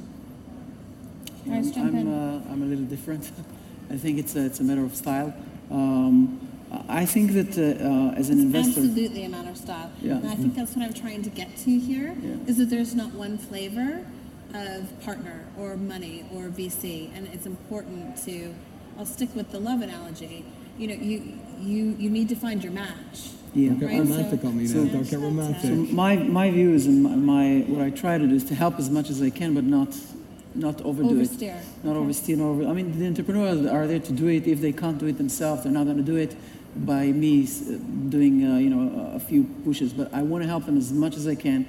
I'm, 1.47 2.09
uh, 2.13 2.53
I'm 2.53 2.63
a 2.63 2.67
little 2.67 2.85
different. 2.85 3.33
I 3.91 3.97
think 3.97 4.19
it's 4.19 4.37
a, 4.37 4.45
it's 4.45 4.61
a 4.61 4.65
matter 4.65 4.85
of 4.85 4.95
style. 4.95 5.33
Um, 5.71 6.47
I 6.89 7.07
think 7.07 7.33
that 7.33 7.57
uh, 7.57 7.85
uh, 7.85 8.21
as 8.21 8.29
an 8.29 8.37
it's 8.37 8.45
investor, 8.45 8.81
absolutely 8.81 9.25
a 9.25 9.29
matter 9.31 9.51
of 9.51 9.57
style. 9.57 9.91
Yeah. 10.03 10.17
And 10.17 10.29
I 10.29 10.35
think 10.35 10.55
that's 10.55 10.77
what 10.77 10.85
I'm 10.85 10.95
trying 10.95 11.23
to 11.23 11.31
get 11.31 11.57
to 11.59 11.79
here. 11.79 12.15
Yeah. 12.21 12.37
Is 12.47 12.59
that 12.59 12.69
there's 12.69 12.95
not 12.95 13.13
one 13.13 13.39
flavor 13.39 14.05
of 14.55 15.01
partner 15.03 15.45
or 15.59 15.77
money 15.77 16.25
or 16.35 16.49
VC, 16.49 17.11
and 17.17 17.27
it's 17.29 17.47
important 17.47 18.17
to. 18.25 18.55
I'll 18.99 19.07
stick 19.07 19.35
with 19.35 19.51
the 19.51 19.59
love 19.61 19.81
analogy. 19.83 20.45
You 20.79 20.89
know, 20.89 20.95
you 20.95 21.39
you 21.61 21.97
you 21.99 22.11
need 22.11 22.29
to 22.29 22.35
find 22.37 22.63
your 22.63 22.73
match. 22.73 23.31
Yeah. 23.55 23.71
Don't 23.71 23.79
get 23.81 23.87
Right, 23.91 23.99
romantic 24.01 24.41
so- 24.43 24.49
on 24.49 24.57
me 24.57 24.65
now. 24.65 24.71
so- 24.73 24.85
Don't 24.87 25.11
get 25.11 25.21
romantic. 25.21 25.63
So 25.63 25.75
my, 25.95 26.17
my 26.17 26.51
view 26.51 26.73
is, 26.73 26.87
and 26.87 27.03
my, 27.03 27.15
my, 27.15 27.65
what 27.69 27.83
I 27.83 27.91
try 27.91 28.17
to 28.17 28.27
do 28.27 28.35
is 28.35 28.45
to 28.45 28.55
help 28.55 28.79
as 28.79 28.89
much 28.89 29.11
as 29.11 29.21
I 29.21 29.29
can, 29.29 29.53
but 29.55 29.65
not 29.65 29.95
not 30.55 30.81
overdo 30.83 31.11
Oversteer. 31.15 31.57
it. 31.57 31.65
Not 31.85 31.97
oversteer. 31.97 32.37
Not 32.37 32.45
over, 32.45 32.67
I 32.67 32.73
mean, 32.75 32.99
the 32.99 33.07
entrepreneurs 33.07 33.65
are 33.67 33.87
there 33.87 34.01
to 34.01 34.13
do 34.13 34.27
it. 34.29 34.47
If 34.47 34.61
they 34.61 34.73
can't 34.73 34.99
do 34.99 35.07
it 35.07 35.17
themselves, 35.17 35.63
they're 35.63 35.73
not 35.73 35.85
going 35.85 35.97
to 35.97 36.03
do 36.03 36.17
it 36.17 36.35
by 36.77 37.07
me 37.13 37.45
uh, 37.45 37.77
doing, 38.11 38.45
uh, 38.45 38.57
you 38.59 38.69
know, 38.69 39.13
a 39.15 39.21
few 39.21 39.45
pushes. 39.65 39.93
But 39.95 40.13
I 40.13 40.21
want 40.23 40.45
to 40.45 40.49
help 40.49 40.67
them 40.67 40.77
as 40.77 40.93
much 40.93 41.17
as 41.17 41.27
I 41.27 41.35
can, 41.35 41.65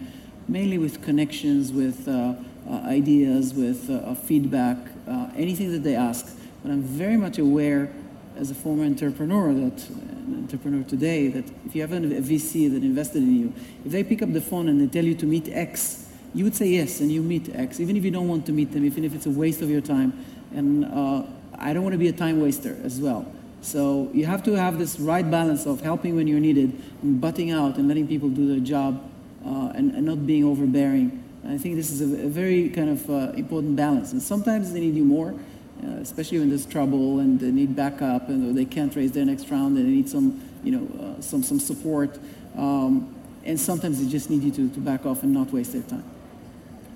mainly 0.50 0.78
with 0.78 1.02
connections, 1.02 1.72
with 1.72 2.08
uh, 2.10 2.34
ideas, 2.72 3.54
with 3.54 3.90
uh, 3.90 4.14
feedback, 4.16 4.78
uh, 5.08 5.30
anything 5.36 5.72
that 5.72 5.84
they 5.84 5.96
ask. 5.96 6.38
But 6.62 6.72
I'm 6.72 6.82
very 6.82 7.18
much 7.18 7.38
aware, 7.38 7.92
as 8.36 8.52
a 8.52 8.56
former 8.56 8.84
entrepreneur, 8.84 9.54
that 9.54 9.90
an 9.90 10.40
entrepreneur 10.44 10.84
today, 10.84 11.28
that 11.28 11.46
if 11.66 11.76
you 11.76 11.82
have 11.82 11.92
a 11.92 12.00
VC 12.00 12.72
that 12.72 12.84
invested 12.84 13.24
in 13.24 13.40
you, 13.40 13.54
if 13.86 13.92
they 13.92 14.04
pick 14.04 14.22
up 14.22 14.32
the 14.32 14.42
phone 14.42 14.70
and 14.70 14.80
they 14.80 14.88
tell 14.88 15.06
you 15.06 15.16
to 15.16 15.26
meet 15.26 15.50
X, 15.50 16.10
you 16.34 16.44
would 16.44 16.56
say 16.56 16.68
yes, 16.68 17.00
and 17.00 17.12
you 17.12 17.22
meet 17.22 17.54
X, 17.54 17.80
even 17.80 17.96
if 17.96 18.04
you 18.04 18.12
don't 18.12 18.28
want 18.28 18.46
to 18.48 18.52
meet 18.52 18.72
them, 18.72 18.86
even 18.86 19.04
if 19.04 19.14
it's 19.14 19.26
a 19.26 19.30
waste 19.30 19.62
of 19.62 19.70
your 19.70 19.82
time. 19.82 20.14
And 20.56 20.86
uh, 20.86 21.24
I 21.58 21.74
don't 21.74 21.84
want 21.84 21.94
to 21.94 22.00
be 22.00 22.08
a 22.08 22.14
time 22.14 22.42
waster 22.42 22.78
as 22.84 23.00
well. 23.00 23.26
So 23.62 24.10
you 24.14 24.26
have 24.26 24.44
to 24.44 24.54
have 24.54 24.78
this 24.78 25.00
right 25.00 25.30
balance 25.30 25.66
of 25.66 25.82
helping 25.82 26.16
when 26.16 26.28
you're 26.28 26.40
needed, 26.40 26.82
and 27.02 27.22
butting 27.22 27.52
out 27.52 27.78
and 27.78 27.88
letting 27.88 28.08
people 28.08 28.30
do 28.30 28.48
their 28.48 28.60
job, 28.60 29.10
uh, 29.46 29.72
and, 29.76 29.92
and, 29.92 30.06
not 30.06 30.26
being 30.26 30.44
overbearing. 30.44 31.23
I 31.48 31.58
think 31.58 31.76
this 31.76 31.92
is 31.92 32.02
a, 32.02 32.26
a 32.26 32.30
very 32.30 32.70
kind 32.70 32.90
of 32.90 33.10
uh, 33.10 33.34
important 33.36 33.76
balance. 33.76 34.14
And 34.14 34.22
sometimes 34.22 34.72
they 34.72 34.80
need 34.80 34.96
you 34.96 35.04
more, 35.04 35.36
uh, 35.84 35.88
especially 36.02 36.40
when 36.40 36.50
there's 36.50 36.66
trouble 36.66 37.20
and 37.20 37.40
they 37.40 37.52
need 37.52 37.76
backup 37.76 38.30
and 38.30 38.58
they 38.58 38.66
can't 38.66 38.96
raise 38.96 39.12
their 39.12 39.26
next 39.26 39.50
round 39.50 39.78
and 39.78 39.86
they 39.86 39.92
need 39.92 40.10
some, 40.10 40.42
you 40.64 40.72
know, 40.72 41.18
uh, 41.18 41.22
some 41.22 41.44
some 41.44 41.60
support. 41.60 42.18
Um, 42.56 43.14
and 43.46 43.60
sometimes 43.60 44.02
they 44.02 44.10
just 44.10 44.30
need 44.30 44.44
you 44.44 44.52
to, 44.52 44.74
to 44.74 44.80
back 44.80 45.06
off 45.06 45.24
and 45.24 45.34
not 45.34 45.52
waste 45.52 45.74
their 45.74 45.82
time. 45.82 46.06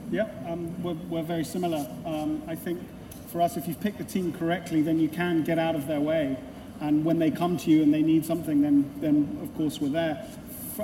Yeah, 0.10 0.30
um, 0.48 0.82
we're, 0.82 0.94
we're, 0.94 1.24
very 1.24 1.44
similar. 1.44 1.86
Um, 2.06 2.42
I 2.48 2.56
think 2.56 2.80
for 3.28 3.42
us, 3.42 3.58
if 3.58 3.68
you've 3.68 3.82
picked 3.82 3.98
the 3.98 4.06
team 4.06 4.32
correctly, 4.32 4.82
then 4.82 5.00
you 5.00 5.10
can 5.10 5.44
get 5.44 5.60
out 5.60 5.76
of 5.76 5.88
their 5.88 6.00
way. 6.00 6.38
And 6.80 7.04
when 7.04 7.20
they 7.20 7.32
come 7.32 7.58
to 7.58 7.70
you 7.70 7.84
and 7.84 7.94
they 7.94 8.02
need 8.02 8.26
something, 8.26 8.62
then, 8.62 8.90
then 9.02 9.38
of 9.44 9.54
course 9.58 9.82
we're 9.82 9.90
there. 9.90 10.26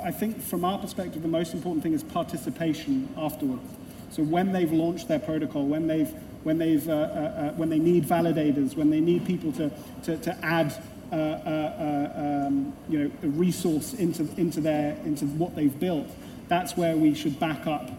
I 0.02 0.10
think 0.10 0.40
from 0.40 0.64
our 0.64 0.78
perspective, 0.78 1.22
the 1.22 1.28
most 1.28 1.54
important 1.54 1.82
thing 1.82 1.92
is 1.92 2.02
participation 2.02 3.08
afterwards. 3.16 3.62
So 4.10 4.22
when 4.22 4.52
they've 4.52 4.72
launched 4.72 5.08
their 5.08 5.18
protocol, 5.18 5.66
when 5.66 5.86
they've 5.86 6.12
when 6.42 6.58
they've 6.58 6.88
uh, 6.88 6.92
uh, 6.92 6.96
uh, 6.96 7.52
when 7.52 7.68
they 7.68 7.78
need 7.78 8.04
validators, 8.04 8.76
when 8.76 8.90
they 8.90 9.00
need 9.00 9.26
people 9.26 9.52
to 9.52 9.70
to, 10.04 10.16
to 10.18 10.44
add 10.44 10.74
uh, 11.12 11.14
uh, 11.14 11.18
uh 11.18 12.46
um, 12.46 12.72
you 12.88 12.98
know 12.98 13.10
a 13.22 13.28
resource 13.28 13.94
into 13.94 14.28
into 14.36 14.60
their 14.60 14.96
into 15.04 15.26
what 15.26 15.54
they've 15.56 15.78
built, 15.78 16.08
that's 16.48 16.76
where 16.76 16.96
we 16.96 17.14
should 17.14 17.38
back 17.40 17.66
up 17.66 17.90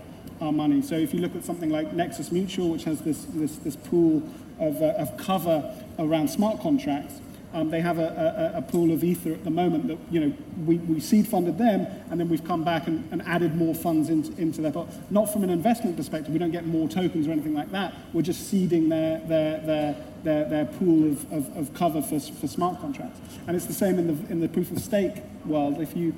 our 0.42 0.52
money. 0.52 0.82
So 0.82 0.96
if 0.96 1.14
you 1.14 1.22
look 1.22 1.36
at 1.36 1.44
something 1.44 1.70
like 1.70 1.94
Nexus 1.94 2.32
Mutual, 2.32 2.70
which 2.70 2.84
has 2.84 3.02
this, 3.02 3.26
this, 3.30 3.56
this 3.58 3.76
pool 3.76 4.22
of, 4.60 4.82
of 4.82 5.16
cover 5.18 5.74
around 6.00 6.30
smart 6.30 6.60
contracts, 6.60 7.20
um, 7.56 7.70
they 7.70 7.80
have 7.80 8.00
a, 8.00 8.52
a, 8.54 8.58
a, 8.58 8.62
pool 8.62 8.92
of 8.92 9.02
Ether 9.02 9.32
at 9.32 9.46
the 9.46 9.50
moment 9.50 9.88
that, 9.88 9.98
you 10.12 10.20
know, 10.20 10.34
we, 10.66 10.76
we 10.76 11.00
seed 11.00 11.26
funded 11.26 11.58
them 11.58 11.88
and 12.12 12.20
then 12.20 12.28
we've 12.28 12.44
come 12.44 12.66
back 12.66 12.88
and, 12.88 13.08
and 13.14 13.22
added 13.22 13.56
more 13.56 13.74
funds 13.74 14.10
into, 14.10 14.36
into 14.40 14.62
their 14.62 14.74
pot. 14.74 14.90
Not 15.10 15.32
from 15.32 15.44
an 15.46 15.50
investment 15.50 15.96
perspective, 15.96 16.34
we 16.34 16.38
don't 16.38 16.52
get 16.52 16.66
more 16.66 16.90
tokens 16.90 17.30
or 17.30 17.32
anything 17.32 17.54
like 17.54 17.72
that. 17.72 17.96
We're 18.12 18.24
just 18.24 18.50
seeding 18.50 18.90
their, 18.90 19.20
their, 19.22 19.62
their, 19.62 19.96
their, 20.24 20.50
their 20.50 20.66
pool 20.66 21.14
of, 21.14 21.32
of, 21.32 21.58
of 21.58 21.74
cover 21.74 22.02
for, 22.02 22.20
for 22.20 22.48
smart 22.48 22.82
contracts. 22.82 23.22
And 23.48 23.56
it's 23.56 23.68
the 23.68 23.74
same 23.74 24.00
in 24.00 24.08
the, 24.08 24.32
in 24.32 24.42
the 24.42 24.50
proof 24.50 24.70
of 24.72 24.80
stake 24.80 25.24
world. 25.46 25.80
If 25.80 25.96
you, 25.96 26.14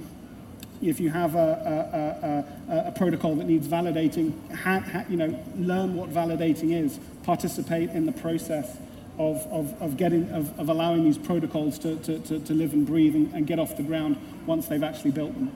if 0.81 0.99
you 0.99 1.11
have 1.11 1.35
a, 1.35 2.47
a, 2.67 2.73
a, 2.73 2.87
a 2.87 2.91
protocol 2.93 3.35
that 3.35 3.45
needs 3.45 3.67
validating, 3.67 4.33
ha, 4.55 4.79
ha, 4.79 5.05
you 5.07 5.17
know, 5.17 5.39
learn 5.55 5.93
what 5.93 6.09
validating 6.09 6.83
is, 6.83 6.99
participate 7.23 7.91
in 7.91 8.07
the 8.07 8.11
process 8.11 8.75
of, 9.17 9.45
of, 9.51 9.81
of, 9.81 9.97
getting, 9.97 10.29
of, 10.31 10.59
of 10.59 10.69
allowing 10.69 11.03
these 11.03 11.17
protocols 11.17 11.79
to, 11.79 11.95
to, 11.97 12.19
to, 12.19 12.39
to 12.39 12.53
live 12.53 12.73
and 12.73 12.85
breathe 12.85 13.15
and, 13.15 13.33
and 13.33 13.47
get 13.47 13.59
off 13.59 13.75
the 13.75 13.83
ground 13.83 14.17
once 14.45 14.67
they've 14.67 14.83
actually 14.83 15.11
built 15.11 15.33
them. 15.33 15.51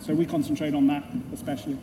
So 0.00 0.14
we 0.14 0.26
concentrate 0.26 0.74
on 0.74 0.86
that 0.88 1.04
especially. 1.32 1.78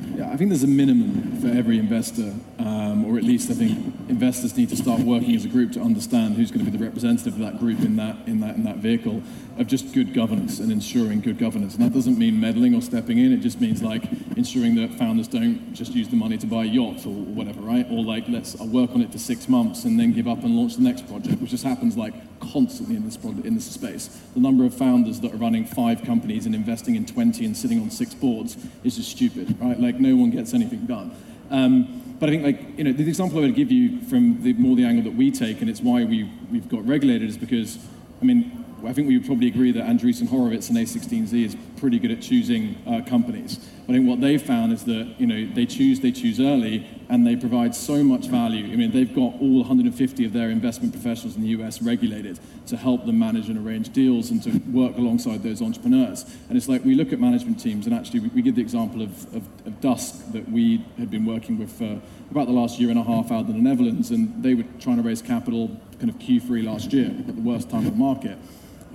Yeah, 0.00 0.30
I 0.30 0.36
think 0.36 0.50
there's 0.50 0.62
a 0.62 0.68
minimum 0.68 1.40
for 1.40 1.48
every 1.48 1.78
investor, 1.78 2.34
um, 2.58 3.04
or 3.04 3.16
at 3.16 3.24
least 3.24 3.50
I 3.50 3.54
think 3.54 3.78
investors 4.08 4.56
need 4.56 4.68
to 4.70 4.76
start 4.76 5.00
working 5.00 5.34
as 5.34 5.44
a 5.44 5.48
group 5.48 5.72
to 5.72 5.80
understand 5.80 6.36
who's 6.36 6.50
going 6.50 6.64
to 6.64 6.70
be 6.70 6.76
the 6.76 6.84
representative 6.84 7.34
of 7.34 7.38
that 7.40 7.58
group 7.58 7.80
in 7.80 7.96
that 7.96 8.16
in 8.26 8.40
that 8.40 8.56
in 8.56 8.64
that 8.64 8.76
vehicle 8.76 9.22
of 9.58 9.66
just 9.66 9.92
good 9.92 10.12
governance 10.12 10.58
and 10.58 10.70
ensuring 10.70 11.20
good 11.20 11.38
governance. 11.38 11.74
And 11.74 11.84
that 11.84 11.92
doesn't 11.92 12.18
mean 12.18 12.38
meddling 12.38 12.74
or 12.74 12.82
stepping 12.82 13.18
in. 13.18 13.32
It 13.32 13.38
just 13.38 13.60
means 13.60 13.82
like 13.82 14.04
ensuring 14.36 14.74
that 14.76 14.92
founders 14.94 15.28
don't 15.28 15.72
just 15.74 15.92
use 15.94 16.08
the 16.08 16.16
money 16.16 16.36
to 16.38 16.46
buy 16.46 16.64
a 16.64 16.66
yacht 16.66 17.06
or 17.06 17.12
whatever, 17.12 17.60
right? 17.60 17.86
Or 17.90 18.02
like 18.04 18.28
let's 18.28 18.58
I'll 18.60 18.68
work 18.68 18.90
on 18.90 19.02
it 19.02 19.12
for 19.12 19.18
six 19.18 19.48
months 19.48 19.84
and 19.84 19.98
then 19.98 20.12
give 20.12 20.28
up 20.28 20.44
and 20.44 20.56
launch 20.56 20.76
the 20.76 20.82
next 20.82 21.08
project, 21.08 21.40
which 21.40 21.50
just 21.50 21.64
happens 21.64 21.96
like 21.96 22.14
constantly 22.52 22.96
in 22.96 23.04
this 23.04 23.16
in 23.16 23.54
this 23.54 23.66
space. 23.66 24.08
The 24.34 24.40
number 24.40 24.64
of 24.64 24.74
founders 24.74 25.20
that 25.20 25.32
are 25.32 25.36
running 25.36 25.64
five 25.64 26.02
companies 26.04 26.46
and 26.46 26.54
investing 26.54 26.94
in 26.94 27.06
20 27.06 27.44
and 27.44 27.56
sitting 27.56 27.80
on 27.80 27.90
six 27.90 28.14
boards 28.14 28.56
is 28.84 28.96
just 28.96 29.10
stupid, 29.10 29.60
right? 29.60 29.78
Like 29.78 30.00
no 30.00 30.16
one 30.16 30.30
gets 30.30 30.54
anything 30.54 30.86
done. 30.86 31.14
Um, 31.50 32.16
but 32.18 32.28
I 32.28 32.32
think, 32.32 32.44
like 32.44 32.78
you 32.78 32.84
know, 32.84 32.92
the 32.92 33.06
example 33.06 33.38
I 33.38 33.42
would 33.42 33.54
give 33.54 33.70
you 33.70 34.00
from 34.02 34.42
the 34.42 34.52
more 34.54 34.74
the 34.74 34.84
angle 34.84 35.04
that 35.04 35.16
we 35.16 35.30
take, 35.30 35.60
and 35.60 35.68
it's 35.68 35.80
why 35.80 36.04
we 36.04 36.30
we've 36.50 36.68
got 36.68 36.86
regulated, 36.86 37.28
is 37.28 37.36
because 37.36 37.78
I 38.20 38.24
mean 38.24 38.64
I 38.84 38.92
think 38.92 39.08
we 39.08 39.18
would 39.18 39.26
probably 39.26 39.48
agree 39.48 39.72
that 39.72 39.84
Andreessen 39.84 40.28
Horowitz 40.28 40.68
and 40.68 40.78
A16Z 40.78 41.44
is 41.44 41.56
pretty 41.76 41.98
good 41.98 42.10
at 42.10 42.22
choosing 42.22 42.76
uh, 42.86 43.02
companies. 43.06 43.58
I 43.88 43.92
think 43.92 44.08
what 44.08 44.20
they've 44.20 44.42
found 44.42 44.72
is 44.72 44.84
that 44.86 45.14
you 45.16 45.26
know 45.28 45.46
they 45.54 45.64
choose 45.64 46.00
they 46.00 46.10
choose 46.10 46.40
early 46.40 46.84
and 47.08 47.24
they 47.24 47.36
provide 47.36 47.72
so 47.72 48.02
much 48.02 48.26
value. 48.26 48.64
I 48.72 48.76
mean 48.76 48.90
they've 48.90 49.14
got 49.14 49.40
all 49.40 49.58
150 49.58 50.24
of 50.24 50.32
their 50.32 50.50
investment 50.50 50.92
professionals 50.92 51.36
in 51.36 51.42
the 51.42 51.48
US 51.50 51.80
regulated 51.80 52.40
to 52.66 52.76
help 52.76 53.06
them 53.06 53.16
manage 53.16 53.48
and 53.48 53.64
arrange 53.64 53.92
deals 53.92 54.30
and 54.30 54.42
to 54.42 54.50
work 54.72 54.96
alongside 54.96 55.44
those 55.44 55.62
entrepreneurs. 55.62 56.24
And 56.48 56.58
it's 56.58 56.68
like 56.68 56.84
we 56.84 56.96
look 56.96 57.12
at 57.12 57.20
management 57.20 57.60
teams 57.60 57.86
and 57.86 57.94
actually 57.94 58.20
we, 58.20 58.28
we 58.30 58.42
give 58.42 58.56
the 58.56 58.60
example 58.60 59.02
of, 59.02 59.34
of, 59.36 59.44
of 59.64 59.80
Dusk 59.80 60.32
that 60.32 60.48
we 60.50 60.84
had 60.98 61.08
been 61.08 61.24
working 61.24 61.56
with 61.56 61.70
for 61.70 62.00
about 62.32 62.46
the 62.48 62.52
last 62.52 62.80
year 62.80 62.90
and 62.90 62.98
a 62.98 63.04
half 63.04 63.30
out 63.30 63.46
in 63.46 63.52
the 63.52 63.70
Netherlands 63.70 64.10
and 64.10 64.42
they 64.42 64.54
were 64.54 64.64
trying 64.80 64.96
to 64.96 65.02
raise 65.02 65.22
capital 65.22 65.68
kind 66.00 66.10
of 66.10 66.18
Q3 66.18 66.64
last 66.64 66.92
year 66.92 67.06
at 67.06 67.36
the 67.36 67.40
worst 67.40 67.70
time 67.70 67.86
of 67.86 67.92
the 67.92 67.98
market. 67.98 68.36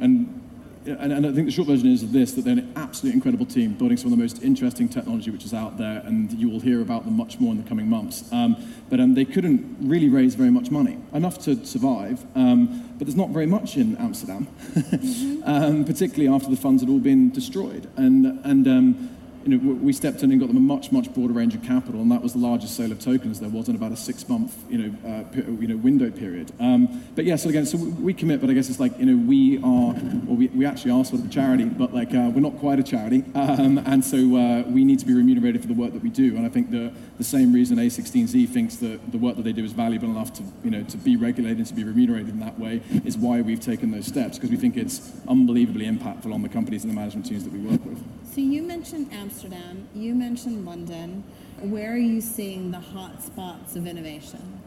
And, 0.01 0.40
and, 0.85 1.13
and, 1.13 1.27
I 1.27 1.31
think 1.31 1.45
the 1.45 1.51
short 1.51 1.67
version 1.67 1.87
is 1.87 2.11
this, 2.11 2.33
that 2.33 2.43
they're 2.43 2.53
an 2.53 2.73
absolutely 2.75 3.15
incredible 3.17 3.45
team, 3.45 3.73
building 3.73 3.97
some 3.97 4.11
of 4.11 4.17
the 4.17 4.21
most 4.21 4.41
interesting 4.41 4.89
technology 4.89 5.29
which 5.29 5.45
is 5.45 5.53
out 5.53 5.77
there, 5.77 6.01
and 6.05 6.31
you 6.33 6.49
will 6.49 6.59
hear 6.59 6.81
about 6.81 7.05
them 7.05 7.15
much 7.15 7.39
more 7.39 7.51
in 7.51 7.61
the 7.61 7.67
coming 7.67 7.87
months. 7.87 8.31
Um, 8.31 8.57
but 8.89 8.99
um, 8.99 9.13
they 9.13 9.25
couldn't 9.25 9.77
really 9.81 10.09
raise 10.09 10.35
very 10.35 10.49
much 10.49 10.71
money, 10.71 10.97
enough 11.13 11.37
to 11.45 11.63
survive, 11.65 12.25
um, 12.35 12.93
but 12.97 13.05
there's 13.05 13.15
not 13.15 13.29
very 13.29 13.45
much 13.45 13.77
in 13.77 13.95
Amsterdam, 13.97 14.47
mm-hmm. 14.73 15.83
particularly 15.83 16.33
after 16.33 16.49
the 16.49 16.57
funds 16.57 16.81
had 16.81 16.89
all 16.89 16.99
been 16.99 17.29
destroyed. 17.29 17.89
And, 17.95 18.39
and 18.43 18.67
um, 18.67 19.17
you 19.45 19.57
know, 19.57 19.73
we 19.75 19.93
stepped 19.93 20.23
in 20.23 20.31
and 20.31 20.39
got 20.39 20.47
them 20.47 20.57
a 20.57 20.61
much, 20.61 20.91
much 20.91 21.13
broader 21.13 21.33
range 21.33 21.55
of 21.55 21.63
capital, 21.63 22.01
and 22.01 22.11
that 22.11 22.21
was 22.21 22.33
the 22.33 22.39
largest 22.39 22.75
sale 22.75 22.91
of 22.91 22.99
tokens 22.99 23.39
there 23.39 23.49
was 23.49 23.69
in 23.69 23.75
about 23.75 23.91
a 23.91 23.97
six-month, 23.97 24.55
you 24.69 24.77
know, 24.77 25.09
uh, 25.09 25.41
you 25.59 25.67
know, 25.67 25.77
window 25.77 26.11
period. 26.11 26.51
Um, 26.59 27.03
but 27.15 27.25
yeah, 27.25 27.35
so 27.35 27.49
again, 27.49 27.65
so 27.65 27.77
we 27.77 28.13
commit, 28.13 28.41
but 28.41 28.49
I 28.49 28.53
guess 28.53 28.69
it's 28.69 28.79
like, 28.79 28.97
you 28.99 29.05
know, 29.05 29.27
we 29.27 29.57
are, 29.57 29.93
well, 29.93 30.35
we, 30.35 30.47
we 30.47 30.65
actually 30.65 30.91
are 30.91 31.03
sort 31.03 31.21
of 31.21 31.27
a 31.27 31.29
charity, 31.29 31.65
but 31.65 31.93
like 31.93 32.13
uh, 32.13 32.31
we're 32.33 32.41
not 32.41 32.57
quite 32.59 32.79
a 32.79 32.83
charity, 32.83 33.23
um, 33.35 33.77
and 33.79 34.03
so 34.03 34.17
uh, 34.17 34.63
we 34.67 34.83
need 34.83 34.99
to 34.99 35.05
be 35.05 35.13
remunerated 35.13 35.61
for 35.61 35.67
the 35.67 35.73
work 35.73 35.93
that 35.93 36.03
we 36.03 36.09
do. 36.09 36.35
And 36.35 36.45
I 36.45 36.49
think 36.49 36.71
the 36.71 36.91
the 37.21 37.27
same 37.27 37.53
reason 37.53 37.77
A16Z 37.77 38.49
thinks 38.49 38.77
that 38.77 39.11
the 39.11 39.17
work 39.19 39.35
that 39.35 39.43
they 39.43 39.53
do 39.53 39.63
is 39.63 39.73
valuable 39.73 40.09
enough 40.09 40.33
to, 40.33 40.43
you 40.63 40.71
know, 40.71 40.81
to 40.83 40.97
be 40.97 41.15
regulated 41.15 41.59
and 41.59 41.67
to 41.67 41.73
be 41.75 41.83
remunerated 41.83 42.29
in 42.29 42.39
that 42.39 42.57
way 42.57 42.81
is 43.05 43.15
why 43.15 43.41
we've 43.41 43.59
taken 43.59 43.91
those 43.91 44.07
steps 44.07 44.37
because 44.37 44.49
we 44.49 44.57
think 44.57 44.75
it's 44.75 45.11
unbelievably 45.27 45.85
impactful 45.85 46.33
on 46.33 46.41
the 46.41 46.49
companies 46.49 46.83
and 46.83 46.91
the 46.91 46.95
management 46.95 47.27
teams 47.27 47.43
that 47.43 47.53
we 47.53 47.59
work 47.59 47.85
with. 47.85 48.03
So 48.33 48.39
you 48.39 48.63
mentioned 48.63 49.09
Amsterdam, 49.11 49.89
you 49.93 50.15
mentioned 50.15 50.65
London. 50.65 51.25
Where 51.59 51.91
are 51.91 51.97
you 51.97 52.21
seeing 52.21 52.71
the 52.71 52.79
hot 52.79 53.21
spots 53.21 53.75
of 53.75 53.85
innovation? 53.85 54.61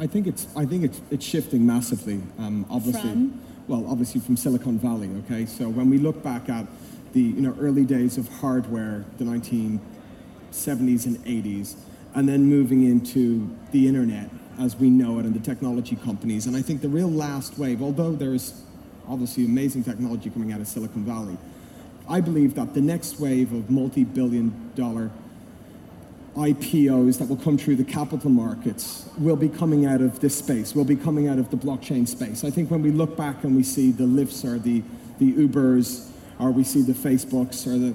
I 0.00 0.08
think 0.08 0.26
it's 0.26 0.48
I 0.56 0.66
think 0.66 0.82
it's 0.82 1.00
it's 1.12 1.24
shifting 1.24 1.64
massively. 1.64 2.20
Um, 2.40 2.66
obviously, 2.68 3.08
from? 3.08 3.40
well, 3.68 3.86
obviously 3.88 4.20
from 4.20 4.36
Silicon 4.36 4.80
Valley. 4.80 5.08
Okay, 5.26 5.46
so 5.46 5.68
when 5.68 5.90
we 5.90 5.98
look 5.98 6.24
back 6.24 6.48
at 6.48 6.66
the 7.12 7.20
you 7.20 7.40
know 7.40 7.56
early 7.60 7.84
days 7.84 8.18
of 8.18 8.28
hardware, 8.40 9.04
the 9.18 9.24
1970s 9.24 11.06
and 11.06 11.24
80s, 11.24 11.76
and 12.16 12.28
then 12.28 12.46
moving 12.46 12.82
into 12.82 13.48
the 13.70 13.86
internet 13.86 14.28
as 14.58 14.74
we 14.74 14.90
know 14.90 15.20
it 15.20 15.24
and 15.24 15.36
the 15.36 15.40
technology 15.40 15.94
companies, 15.94 16.48
and 16.48 16.56
I 16.56 16.62
think 16.62 16.80
the 16.80 16.88
real 16.88 17.12
last 17.12 17.58
wave, 17.58 17.80
although 17.80 18.10
there's 18.10 18.60
obviously 19.06 19.44
amazing 19.44 19.84
technology 19.84 20.30
coming 20.30 20.50
out 20.52 20.60
of 20.60 20.66
Silicon 20.66 21.04
Valley, 21.04 21.36
I 22.08 22.20
believe 22.20 22.54
that 22.54 22.74
the 22.74 22.80
next 22.80 23.18
wave 23.18 23.52
of 23.52 23.70
multi 23.70 24.04
billion 24.04 24.72
dollar 24.74 25.10
IPOs 26.36 27.18
that 27.18 27.28
will 27.28 27.36
come 27.36 27.56
through 27.56 27.76
the 27.76 27.84
capital 27.84 28.28
markets 28.28 29.08
will 29.18 29.36
be 29.36 29.48
coming 29.48 29.86
out 29.86 30.00
of 30.00 30.18
this 30.20 30.36
space, 30.36 30.74
will 30.74 30.84
be 30.84 30.96
coming 30.96 31.28
out 31.28 31.38
of 31.38 31.50
the 31.50 31.56
blockchain 31.56 32.06
space. 32.08 32.44
I 32.44 32.50
think 32.50 32.70
when 32.70 32.82
we 32.82 32.90
look 32.90 33.16
back 33.16 33.44
and 33.44 33.54
we 33.54 33.62
see 33.62 33.92
the 33.92 34.04
Lyfts 34.04 34.44
or 34.44 34.58
the, 34.58 34.82
the 35.18 35.32
Ubers, 35.32 36.08
or 36.40 36.50
we 36.50 36.64
see 36.64 36.82
the 36.82 36.92
Facebooks 36.92 37.66
or 37.66 37.78
the, 37.78 37.94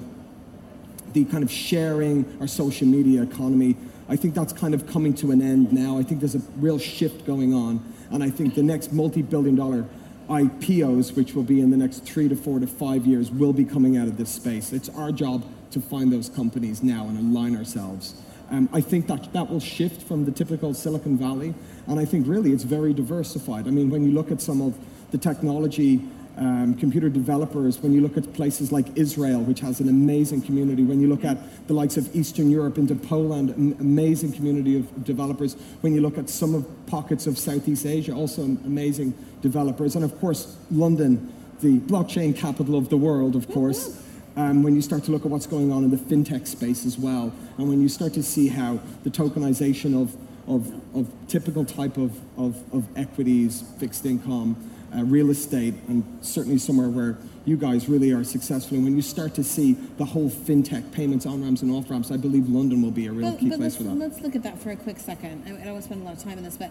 the 1.12 1.24
kind 1.26 1.44
of 1.44 1.50
sharing 1.50 2.24
or 2.40 2.46
social 2.46 2.86
media 2.86 3.22
economy, 3.22 3.76
I 4.08 4.16
think 4.16 4.34
that's 4.34 4.54
kind 4.54 4.72
of 4.74 4.86
coming 4.86 5.12
to 5.14 5.32
an 5.32 5.42
end 5.42 5.72
now. 5.72 5.98
I 5.98 6.02
think 6.02 6.20
there's 6.20 6.34
a 6.34 6.42
real 6.56 6.78
shift 6.78 7.26
going 7.26 7.52
on. 7.52 7.84
And 8.10 8.24
I 8.24 8.30
think 8.30 8.54
the 8.54 8.62
next 8.62 8.92
multi 8.92 9.22
billion 9.22 9.54
dollar 9.54 9.84
IPOs, 10.30 11.16
which 11.16 11.34
will 11.34 11.42
be 11.42 11.60
in 11.60 11.70
the 11.70 11.76
next 11.76 12.04
three 12.04 12.28
to 12.28 12.36
four 12.36 12.60
to 12.60 12.66
five 12.66 13.04
years, 13.04 13.32
will 13.32 13.52
be 13.52 13.64
coming 13.64 13.96
out 13.96 14.06
of 14.06 14.16
this 14.16 14.30
space. 14.30 14.72
It's 14.72 14.88
our 14.90 15.10
job 15.10 15.44
to 15.72 15.80
find 15.80 16.12
those 16.12 16.28
companies 16.28 16.84
now 16.84 17.08
and 17.08 17.18
align 17.18 17.56
ourselves. 17.56 18.14
Um, 18.48 18.68
I 18.72 18.80
think 18.80 19.08
that 19.08 19.32
that 19.32 19.50
will 19.50 19.60
shift 19.60 20.02
from 20.02 20.24
the 20.24 20.30
typical 20.30 20.72
Silicon 20.72 21.18
Valley, 21.18 21.52
and 21.88 21.98
I 21.98 22.04
think 22.04 22.28
really 22.28 22.52
it's 22.52 22.62
very 22.62 22.94
diversified. 22.94 23.66
I 23.66 23.70
mean, 23.70 23.90
when 23.90 24.04
you 24.04 24.12
look 24.12 24.30
at 24.30 24.40
some 24.40 24.62
of 24.62 24.78
the 25.10 25.18
technology 25.18 26.00
um, 26.40 26.74
computer 26.74 27.10
developers, 27.10 27.78
when 27.80 27.92
you 27.92 28.00
look 28.00 28.16
at 28.16 28.32
places 28.32 28.72
like 28.72 28.86
Israel, 28.96 29.42
which 29.42 29.60
has 29.60 29.78
an 29.80 29.90
amazing 29.90 30.40
community, 30.40 30.82
when 30.82 30.98
you 30.98 31.06
look 31.06 31.22
at 31.22 31.36
the 31.68 31.74
likes 31.74 31.98
of 31.98 32.16
Eastern 32.16 32.50
Europe 32.50 32.78
into 32.78 32.94
Poland, 32.94 33.50
an 33.50 33.76
amazing 33.78 34.32
community 34.32 34.74
of 34.76 35.04
developers, 35.04 35.54
when 35.82 35.94
you 35.94 36.00
look 36.00 36.16
at 36.16 36.30
some 36.30 36.54
of 36.54 36.66
pockets 36.86 37.26
of 37.26 37.38
Southeast 37.38 37.84
Asia, 37.84 38.12
also 38.14 38.42
amazing 38.42 39.12
developers, 39.42 39.94
and 39.96 40.04
of 40.04 40.18
course, 40.18 40.56
London, 40.70 41.30
the 41.60 41.78
blockchain 41.80 42.34
capital 42.34 42.74
of 42.74 42.88
the 42.88 42.96
world, 42.96 43.36
of 43.36 43.46
course. 43.50 44.02
Um, 44.36 44.62
when 44.62 44.74
you 44.74 44.80
start 44.80 45.04
to 45.04 45.10
look 45.10 45.26
at 45.26 45.30
what's 45.30 45.46
going 45.46 45.70
on 45.70 45.84
in 45.84 45.90
the 45.90 45.96
fintech 45.98 46.46
space 46.46 46.86
as 46.86 46.96
well, 46.96 47.32
and 47.58 47.68
when 47.68 47.82
you 47.82 47.88
start 47.88 48.14
to 48.14 48.22
see 48.22 48.48
how 48.48 48.80
the 49.02 49.10
tokenization 49.10 50.00
of, 50.00 50.16
of, 50.48 50.72
of 50.96 51.12
typical 51.28 51.66
type 51.66 51.98
of, 51.98 52.18
of, 52.38 52.62
of 52.72 52.86
equities, 52.96 53.64
fixed 53.78 54.06
income, 54.06 54.69
uh, 54.96 55.04
real 55.04 55.30
estate, 55.30 55.74
and 55.88 56.04
certainly 56.20 56.58
somewhere 56.58 56.88
where 56.88 57.18
you 57.44 57.56
guys 57.56 57.88
really 57.88 58.12
are 58.12 58.24
successful. 58.24 58.76
And 58.76 58.84
when 58.84 58.96
you 58.96 59.02
start 59.02 59.34
to 59.34 59.44
see 59.44 59.72
the 59.72 60.04
whole 60.04 60.30
fintech 60.30 60.92
payments 60.92 61.26
on 61.26 61.42
ramps 61.42 61.62
and 61.62 61.70
off 61.70 61.90
ramps, 61.90 62.10
I 62.10 62.16
believe 62.16 62.48
London 62.48 62.82
will 62.82 62.90
be 62.90 63.06
a 63.06 63.12
real 63.12 63.30
But, 63.30 63.40
key 63.40 63.48
but 63.48 63.58
place 63.58 63.72
let's, 63.72 63.76
for 63.76 63.82
that. 63.84 63.94
let's 63.94 64.20
look 64.20 64.36
at 64.36 64.42
that 64.42 64.60
for 64.60 64.70
a 64.70 64.76
quick 64.76 64.98
second. 64.98 65.44
I, 65.46 65.50
I 65.50 65.64
don't 65.64 65.72
want 65.72 65.76
to 65.78 65.82
spend 65.82 66.02
a 66.02 66.04
lot 66.04 66.16
of 66.16 66.22
time 66.22 66.38
on 66.38 66.44
this, 66.44 66.56
but 66.56 66.70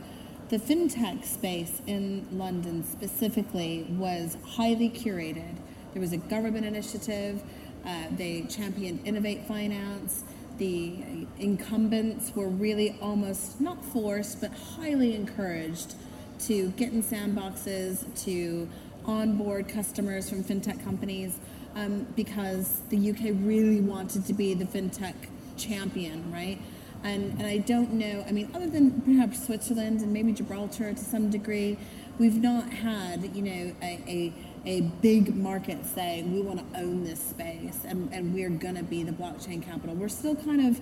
the 0.49 0.58
fintech 0.58 1.25
space 1.25 1.82
in 1.88 2.25
London 2.32 2.84
specifically 2.84 3.86
was 3.89 4.38
highly 4.45 4.89
curated. 4.89 5.55
There 5.93 6.01
was 6.01 6.12
a 6.12 6.17
government 6.17 6.65
initiative. 6.65 7.41
Uh, 7.86 8.03
they 8.15 8.43
championed 8.43 9.05
Innovate 9.05 9.47
Finance. 9.47 10.23
The 10.58 11.25
incumbents 11.39 12.36
were 12.36 12.49
really 12.49 12.97
almost 13.01 13.62
not 13.62 13.84
forced, 13.86 14.41
but 14.41 14.51
highly 14.51 15.15
encouraged 15.15 15.95
to 16.39 16.69
get 16.71 16.91
in 16.91 17.04
sandboxes, 17.04 18.06
to 18.23 18.67
onboard 19.06 19.67
customers 19.67 20.30
from 20.30 20.43
fintech 20.43 20.84
companies, 20.84 21.39
um, 21.75 22.08
because 22.15 22.82
the 22.89 23.12
UK 23.12 23.36
really 23.41 23.82
wanted 23.82 24.25
to 24.25 24.34
be 24.34 24.54
the 24.54 24.65
fintech 24.65 25.15
champion, 25.58 26.32
right? 26.32 26.60
And, 27.04 27.38
and 27.39 27.47
I 27.47 27.60
don't 27.60 27.93
know, 27.93 28.25
I 28.28 28.32
mean, 28.32 28.52
other 28.54 28.69
than 28.69 29.02
perhaps 29.02 29.45
Switzerland 29.45 30.02
and 30.02 30.12
maybe 30.12 30.34
Gibraltar 30.34 30.93
to 30.93 30.99
some 30.99 31.30
degree, 31.30 31.78
we've 32.17 32.41
not 32.41 32.69
had, 32.69 33.36
you 33.36 33.41
know, 33.41 33.75
a, 33.82 34.04
a, 34.08 34.34
a 34.65 34.82
big 34.82 35.36
market 35.36 35.86
saying 35.86 36.34
we 36.34 36.41
want 36.41 36.60
to 36.60 36.80
own 36.80 37.06
this 37.06 37.21
space 37.21 37.80
and, 37.86 38.12
and 38.13 38.34
we're 38.34 38.49
going 38.49 38.75
to 38.75 38.84
be 38.84 39.04
the 39.04 39.13
blockchain 39.13 39.63
capital. 39.63 39.95
We're 39.95 40.10
still 40.10 40.36
kind 40.36 40.67
of 40.67 40.82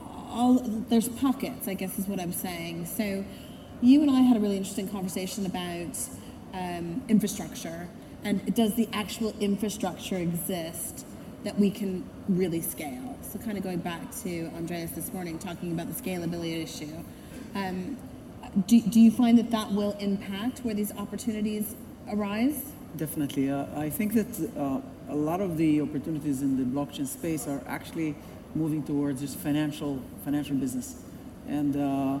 all, 0.00 0.54
there's 0.88 1.08
pockets, 1.08 1.68
I 1.68 1.74
guess 1.74 1.98
is 1.98 2.08
what 2.08 2.18
I'm 2.18 2.32
saying. 2.32 2.86
So 2.86 3.24
you 3.84 4.00
and 4.00 4.10
I 4.10 4.22
had 4.22 4.36
a 4.36 4.40
really 4.40 4.56
interesting 4.56 4.88
conversation 4.88 5.44
about 5.44 5.98
um, 6.54 7.02
infrastructure 7.08 7.86
and 8.24 8.54
does 8.54 8.74
the 8.74 8.88
actual 8.94 9.34
infrastructure 9.40 10.16
exist 10.16 11.04
that 11.44 11.58
we 11.58 11.70
can 11.70 12.02
really 12.26 12.62
scale? 12.62 13.18
So, 13.20 13.38
kind 13.38 13.58
of 13.58 13.62
going 13.62 13.80
back 13.80 14.00
to 14.22 14.46
Andreas 14.56 14.92
this 14.92 15.12
morning, 15.12 15.38
talking 15.38 15.72
about 15.72 15.94
the 15.94 16.02
scalability 16.02 16.62
issue. 16.62 17.04
Um, 17.54 17.98
do, 18.66 18.80
do 18.80 19.00
you 19.00 19.10
find 19.10 19.36
that 19.36 19.50
that 19.50 19.70
will 19.72 19.92
impact 20.00 20.60
where 20.60 20.74
these 20.74 20.92
opportunities 20.96 21.74
arise? 22.08 22.72
Definitely. 22.96 23.50
Uh, 23.50 23.66
I 23.76 23.90
think 23.90 24.14
that 24.14 24.50
uh, 24.56 24.80
a 25.10 25.14
lot 25.14 25.42
of 25.42 25.58
the 25.58 25.82
opportunities 25.82 26.40
in 26.40 26.56
the 26.56 26.64
blockchain 26.64 27.06
space 27.06 27.46
are 27.46 27.62
actually 27.66 28.14
moving 28.54 28.82
towards 28.82 29.20
just 29.20 29.36
financial 29.36 30.00
financial 30.24 30.56
business, 30.56 31.02
and 31.46 31.76
uh, 31.76 32.20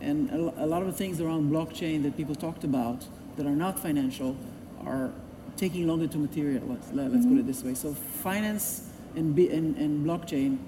and 0.00 0.30
a, 0.30 0.66
lot 0.66 0.82
of 0.82 0.88
the 0.88 0.92
things 0.92 1.20
around 1.20 1.50
blockchain 1.50 2.02
that 2.02 2.16
people 2.16 2.34
talked 2.34 2.64
about 2.64 3.04
that 3.36 3.46
are 3.46 3.56
not 3.56 3.78
financial 3.78 4.36
are 4.84 5.10
taking 5.56 5.86
longer 5.86 6.06
to 6.06 6.18
materialize. 6.18 6.90
Let, 6.92 7.10
us 7.12 7.24
put 7.24 7.38
it 7.38 7.46
this 7.46 7.62
way. 7.62 7.74
So 7.74 7.94
finance 7.94 8.88
and, 9.14 9.36
and, 9.38 9.76
and 9.76 10.06
blockchain, 10.06 10.58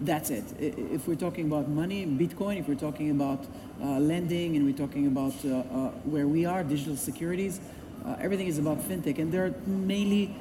that's 0.00 0.30
it. 0.30 0.44
If 0.58 1.06
we're 1.06 1.14
talking 1.14 1.46
about 1.46 1.68
money, 1.68 2.04
Bitcoin, 2.06 2.58
if 2.58 2.68
we're 2.68 2.74
talking 2.74 3.10
about 3.10 3.44
uh, 3.80 3.98
lending 3.98 4.56
and 4.56 4.66
we're 4.66 4.76
talking 4.76 5.06
about 5.06 5.32
uh, 5.44 5.58
uh, 5.58 5.90
where 6.04 6.26
we 6.26 6.44
are, 6.44 6.64
digital 6.64 6.96
securities, 6.96 7.60
uh, 8.04 8.16
everything 8.20 8.48
is 8.48 8.58
about 8.58 8.80
fintech. 8.80 9.18
And 9.18 9.32
there 9.32 9.46
are 9.46 9.54
mainly 9.66 10.34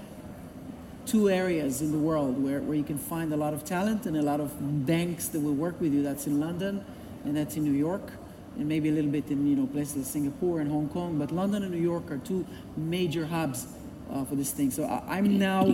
two 1.06 1.30
areas 1.30 1.82
in 1.82 1.92
the 1.92 1.98
world 1.98 2.44
where, 2.44 2.62
where 2.62 2.76
you 2.76 2.84
can 2.84 2.98
find 2.98 3.32
a 3.34 3.38
lot 3.38 3.54
of 3.54 3.64
talent 3.66 4.06
and 4.06 4.18
a 4.18 4.22
lot 4.22 4.40
of 4.40 4.86
banks 4.86 5.28
that 5.30 5.40
will 5.40 5.54
work 5.54 5.80
with 5.80 5.94
you. 5.94 6.04
That's 6.04 6.28
in 6.28 6.40
London 6.40 6.84
and 7.26 7.36
that's 7.36 7.56
in 7.56 7.64
New 7.64 7.78
York 7.78 8.12
and 8.58 8.68
maybe 8.68 8.90
a 8.90 8.92
little 8.92 9.12
bit 9.12 9.30
in 9.30 9.48
you 9.48 9.56
know 9.56 9.68
places 9.68 9.96
like 9.96 10.06
Singapore 10.06 10.60
and 10.60 10.70
Hong 10.70 10.90
Kong. 10.90 11.18
But 11.18 11.32
London 11.32 11.64
and 11.64 11.72
New 11.72 11.82
York 11.82 12.12
are 12.12 12.18
two 12.18 12.46
major 12.76 13.26
hubs 13.26 13.68
uh, 14.12 14.26
for 14.26 14.36
this 14.36 14.52
thing. 14.52 14.72
So 14.72 14.84
I, 14.84 15.18
I'm 15.18 15.40
now. 15.40 15.74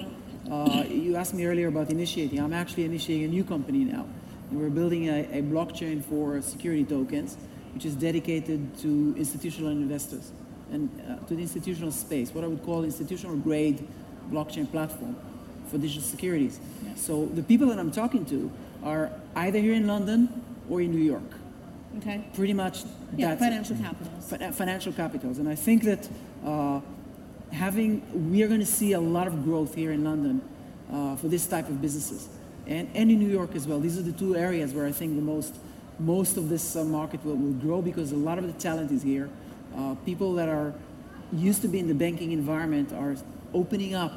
Uh, 0.49 0.83
you 0.87 1.15
asked 1.15 1.33
me 1.33 1.43
earlier 1.45 1.69
about 1.69 1.89
initiating. 1.89 2.39
I'm 2.39 2.53
actually 2.53 2.85
initiating 2.85 3.25
a 3.25 3.27
new 3.27 3.43
company 3.43 3.83
now, 3.83 4.05
and 4.51 4.59
we're 4.59 4.69
building 4.69 5.09
a, 5.09 5.21
a 5.31 5.41
blockchain 5.41 6.03
for 6.03 6.39
security 6.41 6.83
tokens, 6.83 7.35
which 7.73 7.83
is 7.83 7.95
dedicated 7.95 8.77
to 8.79 9.15
institutional 9.17 9.71
investors 9.71 10.31
and 10.71 10.89
uh, 11.09 11.25
to 11.25 11.35
the 11.35 11.41
institutional 11.41 11.91
space. 11.91 12.31
What 12.31 12.43
I 12.43 12.47
would 12.47 12.63
call 12.63 12.83
institutional 12.83 13.35
grade 13.37 13.87
blockchain 14.29 14.69
platform 14.69 15.15
for 15.67 15.79
digital 15.79 16.03
securities. 16.03 16.59
So 16.95 17.25
the 17.25 17.41
people 17.41 17.67
that 17.67 17.79
I'm 17.79 17.91
talking 17.91 18.23
to 18.25 18.51
are 18.83 19.11
either 19.35 19.57
here 19.57 19.73
in 19.73 19.87
London 19.87 20.29
or 20.69 20.81
in 20.81 20.91
New 20.91 21.01
York 21.03 21.23
Okay. 21.97 22.25
pretty 22.33 22.53
much 22.53 22.83
Yeah, 23.15 23.33
it. 23.33 23.39
financial 23.39 23.75
capitals. 23.77 24.25
Fi- 24.29 24.51
financial 24.51 24.91
capitals. 24.93 25.37
And 25.39 25.47
I 25.47 25.55
think 25.55 25.83
that 25.83 26.09
uh, 26.45 26.81
having, 27.51 28.01
we 28.31 28.43
are 28.43 28.47
going 28.47 28.59
to 28.59 28.65
see 28.65 28.93
a 28.93 28.99
lot 28.99 29.27
of 29.27 29.43
growth 29.45 29.75
here 29.75 29.91
in 29.91 30.03
London 30.03 30.41
uh, 30.91 31.15
for 31.15 31.27
this 31.29 31.47
type 31.47 31.69
of 31.69 31.81
businesses. 31.81 32.27
And, 32.67 32.89
and 32.95 33.09
in 33.11 33.19
New 33.19 33.29
York 33.29 33.55
as 33.55 33.67
well. 33.67 33.79
These 33.79 33.97
are 33.97 34.01
the 34.01 34.11
two 34.11 34.35
areas 34.35 34.73
where 34.73 34.85
I 34.85 34.91
think 34.91 35.15
the 35.15 35.21
most, 35.21 35.55
most 35.99 36.35
of 36.35 36.49
this 36.49 36.75
uh, 36.75 36.83
market 36.83 37.23
will, 37.23 37.35
will 37.37 37.53
grow 37.53 37.81
because 37.81 38.11
a 38.11 38.17
lot 38.17 38.37
of 38.39 38.45
the 38.47 38.53
talent 38.53 38.91
is 38.91 39.01
here. 39.03 39.29
Uh, 39.77 39.95
people 40.05 40.33
that 40.33 40.49
are 40.49 40.73
used 41.31 41.61
to 41.61 41.67
be 41.67 41.79
in 41.79 41.87
the 41.87 41.93
banking 41.93 42.31
environment 42.31 42.91
are 42.91 43.15
opening 43.53 43.93
up 43.95 44.13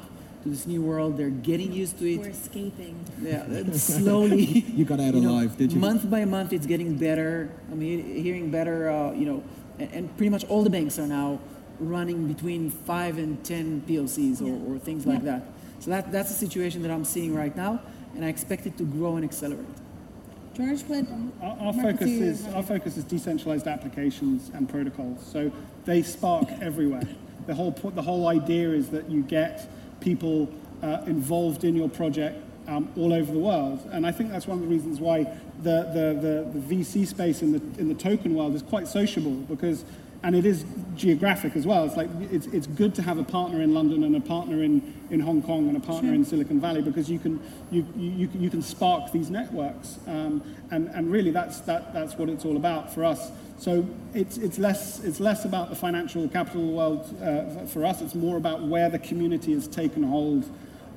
to 0.49 0.57
this 0.57 0.67
new 0.67 0.83
world. 0.83 1.17
They're 1.17 1.31
getting 1.31 1.73
used 1.73 1.99
to 1.99 2.13
it. 2.13 2.21
We're 2.21 2.29
escaping. 2.29 3.05
Yeah, 3.21 3.73
slowly. 3.73 4.65
You 4.79 4.85
got 4.85 5.01
out 5.01 5.15
you 5.15 5.21
know, 5.21 5.31
alive, 5.31 5.57
did 5.57 5.73
you? 5.73 5.81
Month 5.81 6.09
by 6.09 6.25
month, 6.25 6.53
it's 6.53 6.67
getting 6.67 6.97
better. 6.97 7.51
I'm 7.71 7.81
he- 7.81 8.21
hearing 8.21 8.51
better, 8.51 8.91
uh, 8.91 9.13
you 9.13 9.27
know, 9.27 9.43
and, 9.79 9.93
and 9.93 10.17
pretty 10.17 10.31
much 10.31 10.45
all 10.45 10.63
the 10.63 10.71
banks 10.71 10.99
are 10.99 11.07
now 11.07 11.41
running 11.81 12.33
between 12.33 12.71
five 12.71 13.19
and 13.19 13.43
ten 13.45 13.83
PLCs 13.89 14.43
or, 14.43 14.75
or 14.75 14.79
things 14.79 15.07
like 15.07 15.23
that. 15.25 15.43
So 15.81 15.91
that, 15.91 16.11
that's 16.11 16.29
the 16.29 16.35
situation 16.35 16.83
that 16.83 16.91
I'm 16.91 17.05
seeing 17.05 17.35
right 17.35 17.55
now, 17.57 17.81
and 18.15 18.25
I 18.25 18.29
expect 18.29 18.67
it 18.67 18.77
to 18.79 18.85
grow 18.85 19.17
and 19.17 19.25
accelerate. 19.25 19.67
George, 20.55 20.83
what? 20.83 21.07
Our, 21.41 21.67
our 21.69 21.73
focus 21.73 22.09
is 22.09 22.47
our 22.49 22.65
focus 22.65 22.97
is 22.97 23.05
decentralized 23.05 23.69
applications 23.69 24.51
and 24.55 24.69
protocols. 24.69 25.25
So 25.25 25.53
they 25.85 26.03
spark 26.03 26.49
everywhere. 26.61 27.03
The 27.47 27.55
whole 27.55 27.71
the 27.71 28.03
whole 28.03 28.27
idea 28.27 28.71
is 28.71 28.89
that 28.89 29.09
you 29.09 29.23
get 29.23 29.71
people 30.01 30.49
uh, 30.83 30.99
involved 31.07 31.65
in 31.65 31.75
your 31.75 31.89
project 31.89 32.43
um, 32.67 32.91
all 32.97 33.13
over 33.13 33.33
the 33.33 33.39
world, 33.39 33.89
and 33.93 34.07
I 34.07 34.13
think 34.13 34.31
that's 34.31 34.47
one 34.47 34.59
of 34.59 34.63
the 34.63 34.69
reasons 34.69 35.01
why 35.01 35.25
the, 35.63 35.89
the, 35.93 36.51
the, 36.53 36.61
the 36.61 36.75
VC 36.75 37.07
space 37.07 37.43
in 37.43 37.53
the 37.53 37.81
in 37.81 37.89
the 37.89 37.95
token 37.95 38.35
world 38.35 38.55
is 38.55 38.63
quite 38.63 38.89
sociable 38.89 39.33
because. 39.33 39.85
And 40.21 40.35
it 40.35 40.45
is 40.45 40.65
geographic 40.97 41.55
as 41.55 41.65
well. 41.65 41.85
It's 41.85 41.97
like 41.97 42.09
it's, 42.33 42.47
it's 42.49 42.67
good 42.67 42.93
to 42.97 43.03
have 43.03 43.19
a 43.19 43.23
partner 43.23 43.63
in 43.63 43.73
London 43.73 44.03
and 44.03 44.17
a 44.17 44.21
partner 44.21 44.65
in, 44.65 44.83
in 45.11 45.21
Hong 45.21 45.41
Kong 45.43 45.69
and 45.69 45.77
a 45.77 45.81
partner 45.81 46.13
in 46.13 46.25
Silicon 46.25 46.61
Valley 46.61 46.83
because 46.83 47.09
you 47.09 47.21
can 47.21 47.41
you, 47.71 47.87
you, 47.97 48.29
you 48.35 48.51
can 48.51 48.61
spark 48.61 49.13
these 49.13 49.31
networks 49.31 50.01
um, 50.09 50.43
and, 50.73 50.89
and 50.89 51.13
really 51.13 51.31
that's 51.31 51.61
that, 51.61 51.95
that's 51.95 52.17
what 52.17 52.29
it's 52.29 52.45
all 52.45 52.57
about 52.57 52.93
for 52.93 53.05
us. 53.05 53.31
So 53.59 53.85
it's, 54.15 54.39
it's 54.39 54.59
less 54.59 55.01
it's 55.01 55.19
less 55.21 55.45
about 55.45 55.69
the 55.69 55.77
financial 55.77 56.29
capital 56.29 56.71
world 56.73 57.15
uh, 57.21 57.67
for 57.67 57.85
us. 57.85 58.01
It's 58.01 58.15
more 58.15 58.37
about 58.37 58.63
where 58.63 58.89
the 58.89 59.01
community 59.01 59.53
has 59.53 59.67
taken 59.67 60.03
hold 60.05 60.49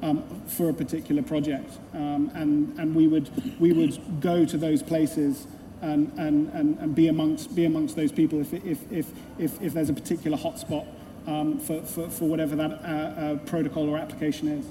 um, 0.03 0.23
for 0.47 0.69
a 0.69 0.73
particular 0.73 1.23
project, 1.23 1.71
um, 1.93 2.31
and 2.35 2.77
and 2.79 2.95
we 2.95 3.07
would 3.07 3.29
we 3.59 3.73
would 3.73 4.21
go 4.21 4.45
to 4.45 4.57
those 4.57 4.83
places. 4.83 5.47
And, 5.83 6.11
and, 6.19 6.47
and, 6.53 6.77
and 6.77 6.93
be 6.93 7.07
amongst 7.07 7.55
be 7.55 7.65
amongst 7.65 7.95
those 7.95 8.11
people 8.11 8.39
if, 8.39 8.53
if, 8.53 8.91
if, 8.91 9.07
if, 9.39 9.59
if 9.63 9.73
there's 9.73 9.89
a 9.89 9.93
particular 9.93 10.37
hotspot 10.37 10.85
um, 11.25 11.57
for, 11.57 11.81
for, 11.81 12.07
for 12.07 12.25
whatever 12.29 12.55
that 12.55 12.71
uh, 12.71 12.75
uh, 12.85 13.35
protocol 13.47 13.89
or 13.89 13.97
application 13.97 14.47
is. 14.47 14.65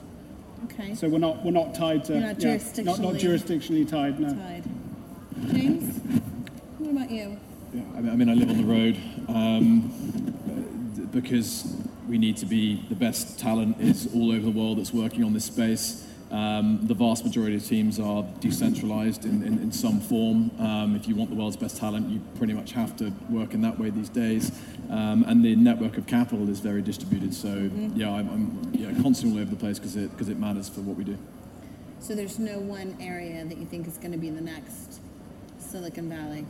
Okay. 0.67 0.95
So 0.95 1.09
we're 1.09 1.19
not 1.19 1.45
we're 1.45 1.51
not 1.51 1.75
tied 1.75 2.05
to 2.05 2.13
You're 2.13 2.23
not 2.23 2.41
yeah, 2.41 2.59
not, 2.85 3.01
not 3.01 3.15
jurisdictionally- 3.15 3.21
jurisdictionally 3.21 3.89
tied. 3.91 4.21
No. 4.21 4.35
Tied. 4.35 4.65
James, 5.53 5.99
what 6.79 6.91
about 6.93 7.11
you? 7.11 7.37
Yeah, 7.73 7.83
I 7.97 8.01
mean, 8.01 8.11
I 8.11 8.17
mean, 8.17 8.29
I 8.29 8.35
live 8.35 8.51
on 8.51 8.57
the 8.57 8.65
road 8.65 8.97
um, 9.29 11.07
because 11.13 11.77
we 12.09 12.19
need 12.19 12.37
to 12.39 12.47
be 12.47 12.85
the 12.89 12.97
best 12.97 13.39
talent 13.39 13.81
is 13.81 14.13
all 14.13 14.33
over 14.33 14.47
the 14.47 14.51
world 14.51 14.79
that's 14.79 14.93
working 14.93 15.23
on 15.23 15.35
this 15.35 15.45
space. 15.45 16.05
Um, 16.33 16.81
the 16.83 16.95
vast 16.95 17.25
majority 17.25 17.57
of 17.57 17.65
teams 17.65 18.01
are 18.01 18.25
decentralized 18.41 19.25
in, 19.25 19.45
in, 19.45 19.59
in 19.59 19.71
some 19.71 20.01
form. 20.01 20.51
Um, 20.59 20.97
if 20.97 21.07
you 21.07 21.15
want 21.15 21.31
the 21.31 21.37
world's 21.37 21.57
best 21.57 21.77
talent, 21.77 22.09
you 22.09 22.21
pretty 22.39 22.55
much 22.55 22.73
have 22.73 22.97
to 22.97 23.13
work 23.29 23.55
in 23.55 23.61
that 23.63 23.79
way 23.79 23.91
these 23.91 24.09
days. 24.09 24.51
Um, 24.91 25.25
and 25.29 25.45
the 25.45 25.55
network 25.55 25.97
of 25.97 26.07
capital 26.07 26.49
is 26.49 26.59
very 26.59 26.83
distributed. 26.83 27.35
So 27.35 27.71
yeah, 27.95 28.11
I'm, 28.11 28.29
I'm 28.29 28.73
yeah, 28.75 29.03
constantly 29.03 29.39
all 29.39 29.43
over 29.43 29.51
the 29.51 29.61
place 29.61 29.79
because 29.79 29.95
it 29.95 30.11
because 30.11 30.29
it 30.29 30.39
matters 30.39 30.69
for 30.69 30.81
what 30.81 30.97
we 30.97 31.05
do. 31.05 31.17
So 32.01 32.17
there's 32.17 32.39
no 32.41 32.59
one 32.59 32.97
area 33.01 33.45
that 33.45 33.59
you 33.59 33.67
think 33.67 33.87
is 33.87 33.97
going 33.99 34.13
to 34.13 34.19
be 34.19 34.31
the 34.31 34.41
next 34.41 35.01
Silicon 35.59 36.09
Valley. 36.09 36.47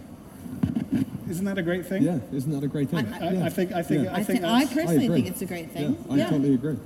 Isn't 1.30 1.44
that 1.44 1.58
a 1.58 1.62
great 1.62 1.86
thing? 1.86 2.02
Yeah, 2.02 2.18
isn't 2.32 2.50
that 2.50 2.64
a 2.64 2.68
great 2.68 2.88
thing? 2.90 3.06
I, 3.12 3.32
Yeah. 3.32 3.44
I 3.44 3.48
think 3.50 3.72
I 3.72 3.82
think 3.82 4.04
Yeah. 4.04 4.12
I 4.12 4.16
I, 4.16 4.24
think 4.24 4.40
thi- 4.40 4.46
I 4.46 4.64
personally 4.66 5.04
agree. 5.06 5.22
think 5.22 5.28
it's 5.28 5.42
a 5.42 5.46
great 5.46 5.68
Yeah, 5.68 5.92
thing. 5.92 6.04
I 6.10 6.18
totally 6.24 6.54
agree. 6.54 6.76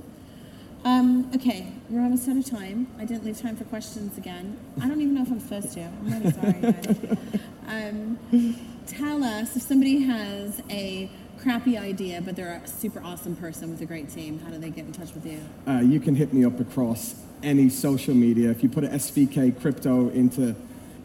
Um, 0.83 1.31
okay, 1.35 1.65
we're 1.89 2.01
almost 2.01 2.29
out 2.29 2.37
of 2.37 2.45
time. 2.45 2.85
I 2.99 3.05
didn't 3.05 3.25
leave 3.25 3.41
time 3.41 3.55
for 3.55 3.63
questions 3.63 4.19
again. 4.19 4.55
I 4.79 4.87
don't 4.87 5.01
even 5.01 5.15
know 5.15 5.23
if 5.23 5.31
I'm 5.31 5.39
supposed 5.39 5.73
to. 5.73 5.81
I'm 5.81 6.11
really 6.21 6.31
sorry, 6.31 6.61
guys. 6.61 7.17
Um, 7.67 8.19
tell 8.85 9.23
us 9.23 9.55
if 9.55 9.63
somebody 9.63 10.01
has 10.01 10.61
a 10.69 11.09
crappy 11.39 11.75
idea, 11.75 12.21
but 12.21 12.35
they're 12.35 12.61
a 12.63 12.67
super 12.67 13.01
awesome 13.03 13.35
person 13.35 13.71
with 13.71 13.81
a 13.81 13.85
great 13.87 14.09
team. 14.11 14.39
How 14.41 14.51
do 14.51 14.59
they 14.59 14.69
get 14.69 14.85
in 14.85 14.91
touch 14.91 15.11
with 15.15 15.25
you? 15.25 15.39
Uh, 15.67 15.79
you 15.79 15.99
can 15.99 16.13
hit 16.15 16.31
me 16.33 16.45
up 16.45 16.59
across 16.59 17.15
any 17.41 17.67
social 17.69 18.13
media. 18.13 18.51
If 18.51 18.61
you 18.61 18.69
put 18.69 18.83
SVK 18.83 19.59
crypto 19.59 20.09
into 20.09 20.55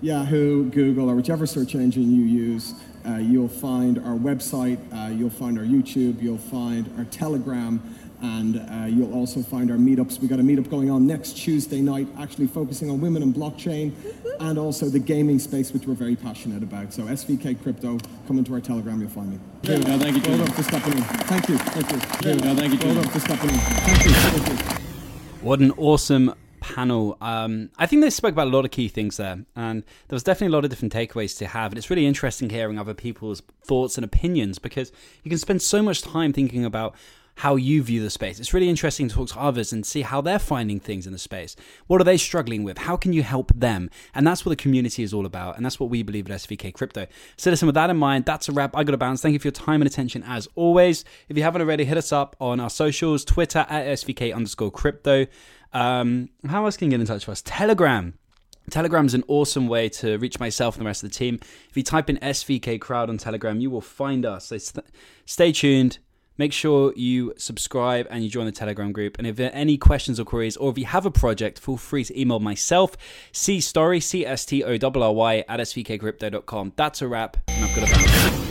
Yahoo, 0.03 0.69
Google, 0.71 1.09
or 1.11 1.15
whichever 1.17 1.47
search 1.47 1.75
engine 1.75 2.15
you 2.15 2.23
use, 2.25 2.75
uh, 3.07 3.17
you'll 3.17 3.49
find 3.49 3.99
our 3.99 4.15
website, 4.17 4.79
uh, 4.93 5.11
you'll 5.11 5.31
find 5.31 5.59
our 5.59 5.65
YouTube, 5.65 6.21
you'll 6.23 6.39
find 6.39 6.93
our 6.99 7.05
Telegram, 7.07 7.81
and 8.23 8.59
uh, 8.59 8.87
you'll 8.87 9.15
also 9.15 9.41
find 9.43 9.71
our 9.71 9.79
meetups. 9.79 10.21
We've 10.21 10.29
got 10.29 10.41
a 10.41 10.43
meetup 10.43 10.69
going 10.69 10.91
on 10.91 11.07
next 11.07 11.37
Tuesday 11.39 11.81
night, 11.81 12.07
actually 12.19 12.47
focusing 12.49 12.91
on 12.91 13.01
women 13.01 13.23
and 13.23 13.35
blockchain, 13.35 13.93
and 14.41 14.59
also 14.59 14.87
the 14.91 14.99
gaming 14.99 15.39
space, 15.39 15.73
which 15.73 15.87
we're 15.87 15.95
very 15.95 16.17
passionate 16.17 16.63
about. 16.63 16.93
So 16.93 17.05
SVK 17.05 17.63
crypto, 17.63 17.99
come 18.27 18.37
into 18.39 18.53
our 18.53 18.61
Telegram, 18.61 19.01
you'll 19.01 19.09
find 19.11 19.31
me. 19.31 19.39
No, 19.65 19.79
thank 19.99 20.17
you, 20.17 20.23
Well 20.23 20.23
Julian. 20.23 20.39
done 20.47 20.53
for 20.55 20.63
stepping 20.63 20.93
in. 20.93 21.03
Thank 21.03 21.49
you. 21.49 21.59
Thank 21.59 21.91
you. 21.91 22.35
No, 22.45 22.55
thank 22.55 22.73
you, 22.73 22.79
Well 22.79 22.95
Julian. 22.95 23.09
for 23.09 23.21
stepping 23.21 23.51
in. 23.51 23.57
Thank 23.59 24.05
you. 24.05 24.11
Thank 24.13 24.49
you. 24.71 24.77
What 25.41 25.61
an 25.61 25.71
awesome 25.73 26.35
panel. 26.75 27.17
Um, 27.21 27.71
I 27.79 27.87
think 27.87 28.03
they 28.03 28.11
spoke 28.11 28.33
about 28.33 28.47
a 28.49 28.51
lot 28.51 28.65
of 28.65 28.71
key 28.71 28.89
things 28.89 29.17
there, 29.17 29.45
and 29.57 29.83
there 30.09 30.17
was 30.17 30.23
definitely 30.23 30.53
a 30.53 30.57
lot 30.57 30.65
of 30.65 30.71
different 30.71 30.93
takeaways 30.93 31.37
to 31.39 31.47
have. 31.47 31.73
And 31.73 31.79
it's 31.79 31.91
really 31.91 32.07
interesting 32.07 32.51
hearing 32.51 32.79
other 32.79 32.95
people's 32.95 33.43
thoughts 33.63 33.97
and 33.97 34.05
opinions 34.05 34.59
because 34.59 34.93
you 35.23 35.29
can 35.29 35.39
spend 35.39 35.63
so 35.63 35.83
much 35.83 36.03
time 36.03 36.33
thinking 36.33 36.65
about 36.65 36.95
how 37.37 37.57
you 37.57 37.83
view 37.83 38.03
the 38.03 38.11
space. 38.11 38.39
It's 38.39 38.53
really 38.53 38.69
interesting 38.69 39.09
to 39.09 39.15
talk 39.15 39.29
to 39.29 39.41
others 39.41 39.73
and 39.73 39.87
see 39.87 40.03
how 40.03 40.21
they're 40.21 40.39
finding 40.39 40.79
things 40.79 41.07
in 41.07 41.13
the 41.13 41.19
space. 41.19 41.57
What 41.87 41.99
are 41.99 42.05
they 42.05 42.19
struggling 42.19 42.65
with? 42.65 42.77
How 42.77 42.99
can 42.99 43.15
you 43.15 43.23
help 43.23 43.51
them? 43.55 43.89
And 44.15 44.27
that's 44.27 44.45
what 44.45 44.51
the 44.51 44.63
community 44.63 45.03
is 45.03 45.15
all 45.15 45.25
about. 45.25 45.57
And 45.57 45.65
that's 45.65 45.81
what 45.81 45.89
we 45.89 46.03
believe 46.03 46.31
at 46.31 46.37
SVK 46.37 46.75
Crypto. 46.75 47.07
So 47.39 47.49
listen, 47.49 47.65
with 47.65 47.77
that 47.77 47.89
in 47.89 47.97
mind, 47.97 48.27
that's 48.27 48.51
a 48.51 48.53
wrap. 48.53 48.77
I 48.77 48.85
got 48.85 48.93
to 48.93 48.99
bounce. 48.99 49.23
Thank 49.23 49.33
you 49.33 49.39
for 49.39 49.47
your 49.47 49.53
time 49.53 49.81
and 49.81 49.87
attention 49.87 50.23
as 50.27 50.49
always. 50.55 51.07
If 51.31 51.39
you 51.39 51.43
haven't 51.43 51.63
already, 51.63 51.85
hit 51.85 51.97
us 51.97 52.13
up 52.13 52.37
on 52.41 52.61
our 52.61 52.69
socials, 52.69 53.25
Twitter 53.25 53.65
at 53.71 53.87
SVK 53.87 54.35
underscore 54.35 54.71
crypto. 54.71 55.27
Um, 55.73 56.31
how 56.49 56.65
else 56.65 56.77
can 56.77 56.87
you 56.87 56.91
get 56.91 57.01
in 57.01 57.07
touch 57.07 57.27
with 57.27 57.33
us? 57.33 57.43
Telegram. 57.43 58.15
Telegram 58.71 59.07
is 59.07 59.15
an 59.15 59.25
awesome 59.27 59.67
way 59.67 59.89
to 59.89 60.17
reach 60.19 60.39
myself 60.39 60.77
and 60.77 60.83
the 60.83 60.87
rest 60.87 61.03
of 61.03 61.11
the 61.11 61.15
team. 61.15 61.41
If 61.69 61.77
you 61.77 61.83
type 61.83 62.09
in 62.09 62.19
SVK 62.19 62.81
Crowd 62.81 63.09
on 63.09 63.19
Telegram, 63.19 63.61
you 63.61 63.71
will 63.71 63.81
find 63.81 64.25
us. 64.25 64.47
So 64.47 64.59
st- 64.59 64.87
stay 65.27 65.53
tuned. 65.53 65.99
Make 66.39 66.53
sure 66.55 66.95
you 66.97 67.35
subscribe 67.37 68.07
and 68.09 68.25
you 68.25 68.31
join 68.31 68.47
the 68.47 68.53
Telegram 68.53 68.93
group. 68.93 69.19
And 69.19 69.27
if 69.27 69.37
there 69.37 69.51
are 69.51 69.55
any 69.55 69.77
questions 69.77 70.19
or 70.19 70.25
queries, 70.25 70.57
or 70.57 70.71
if 70.71 70.79
you 70.79 70.87
have 70.87 71.05
a 71.05 71.11
project, 71.11 71.59
feel 71.59 71.77
free 71.77 72.05
to 72.05 72.19
email 72.19 72.41
myself, 72.41 72.97
cstorry, 73.33 74.03
C 74.03 74.25
S 74.25 74.47
T 74.47 74.65
O 74.65 74.79
R 74.83 75.03
R 75.03 75.13
Y, 75.13 75.45
at 75.47 75.61
svkcrypto.com. 75.61 76.73
That's 76.77 77.03
a 77.03 77.09
wrap, 77.09 77.37
and 77.49 77.65
I've 77.65 77.77
got 77.77 77.91
a. 77.91 78.50